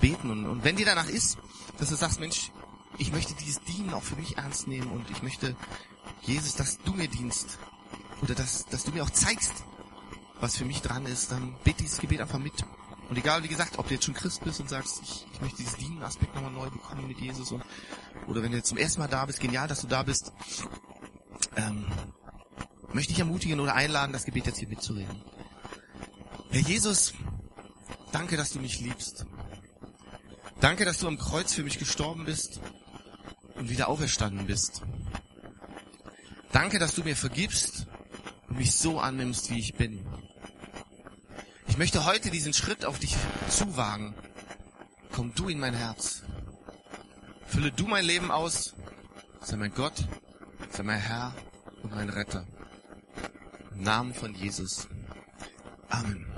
beten. 0.00 0.30
Und, 0.30 0.46
und 0.46 0.64
wenn 0.64 0.76
dir 0.76 0.86
danach 0.86 1.08
ist, 1.08 1.38
dass 1.78 1.88
du 1.88 1.94
sagst, 1.94 2.20
Mensch, 2.20 2.50
ich 2.98 3.12
möchte 3.12 3.34
dieses 3.34 3.62
Dienen 3.62 3.94
auch 3.94 4.02
für 4.02 4.16
mich 4.16 4.36
ernst 4.36 4.66
nehmen 4.68 4.90
und 4.90 5.10
ich 5.10 5.22
möchte, 5.22 5.56
Jesus, 6.22 6.54
dass 6.54 6.78
du 6.78 6.92
mir 6.92 7.08
dienst 7.08 7.58
oder 8.20 8.34
dass, 8.34 8.66
dass 8.66 8.84
du 8.84 8.92
mir 8.92 9.02
auch 9.02 9.10
zeigst, 9.10 9.52
was 10.40 10.56
für 10.56 10.64
mich 10.64 10.82
dran 10.82 11.06
ist, 11.06 11.32
dann 11.32 11.54
bete 11.64 11.82
dieses 11.82 11.98
Gebet 11.98 12.20
einfach 12.20 12.38
mit. 12.38 12.64
Und 13.08 13.16
egal, 13.16 13.42
wie 13.42 13.48
gesagt, 13.48 13.78
ob 13.78 13.88
du 13.88 13.94
jetzt 13.94 14.04
schon 14.04 14.14
Christ 14.14 14.42
bist 14.44 14.60
und 14.60 14.68
sagst, 14.68 15.00
ich, 15.02 15.26
ich 15.32 15.40
möchte 15.40 15.58
dieses 15.58 15.76
Dienen-Aspekt 15.76 16.34
nochmal 16.34 16.52
neu 16.52 16.70
bekommen 16.70 17.06
mit 17.06 17.18
Jesus 17.18 17.52
und, 17.52 17.62
oder 18.26 18.42
wenn 18.42 18.50
du 18.50 18.56
jetzt 18.56 18.68
zum 18.68 18.78
ersten 18.78 19.00
Mal 19.00 19.08
da 19.08 19.26
bist, 19.26 19.40
genial, 19.40 19.68
dass 19.68 19.80
du 19.80 19.86
da 19.86 20.02
bist, 20.02 20.32
ähm, 21.56 21.86
möchte 22.92 23.12
ich 23.12 23.18
ermutigen 23.18 23.60
oder 23.60 23.74
einladen, 23.74 24.12
das 24.12 24.24
Gebet 24.24 24.46
jetzt 24.46 24.58
hier 24.58 24.68
mitzureden. 24.68 25.22
Herr 26.50 26.60
Jesus, 26.60 27.14
danke, 28.12 28.36
dass 28.36 28.50
du 28.50 28.58
mich 28.58 28.80
liebst. 28.80 29.26
Danke, 30.60 30.84
dass 30.84 30.98
du 30.98 31.08
am 31.08 31.18
Kreuz 31.18 31.52
für 31.52 31.64
mich 31.64 31.78
gestorben 31.78 32.24
bist 32.24 32.60
und 33.56 33.70
wieder 33.70 33.88
auferstanden 33.88 34.46
bist. 34.46 34.82
Danke, 36.52 36.78
dass 36.78 36.94
du 36.94 37.02
mir 37.02 37.16
vergibst 37.16 37.86
und 38.48 38.58
mich 38.58 38.72
so 38.72 39.00
annimmst, 39.00 39.50
wie 39.50 39.58
ich 39.58 39.74
bin. 39.74 40.04
Ich 41.68 41.78
möchte 41.78 42.04
heute 42.04 42.30
diesen 42.30 42.52
Schritt 42.52 42.84
auf 42.84 42.98
dich 42.98 43.16
zuwagen. 43.48 44.14
Komm 45.10 45.34
du 45.34 45.48
in 45.48 45.58
mein 45.58 45.74
Herz. 45.74 46.22
Fülle 47.46 47.72
du 47.72 47.86
mein 47.86 48.04
Leben 48.04 48.30
aus. 48.30 48.74
Sei 49.40 49.56
mein 49.56 49.74
Gott, 49.74 50.06
sei 50.70 50.82
mein 50.82 51.00
Herr 51.00 51.34
und 51.82 51.94
mein 51.94 52.10
Retter. 52.10 52.46
Namen 53.76 54.14
von 54.14 54.34
Jesus. 54.34 54.88
Amen. 55.88 56.31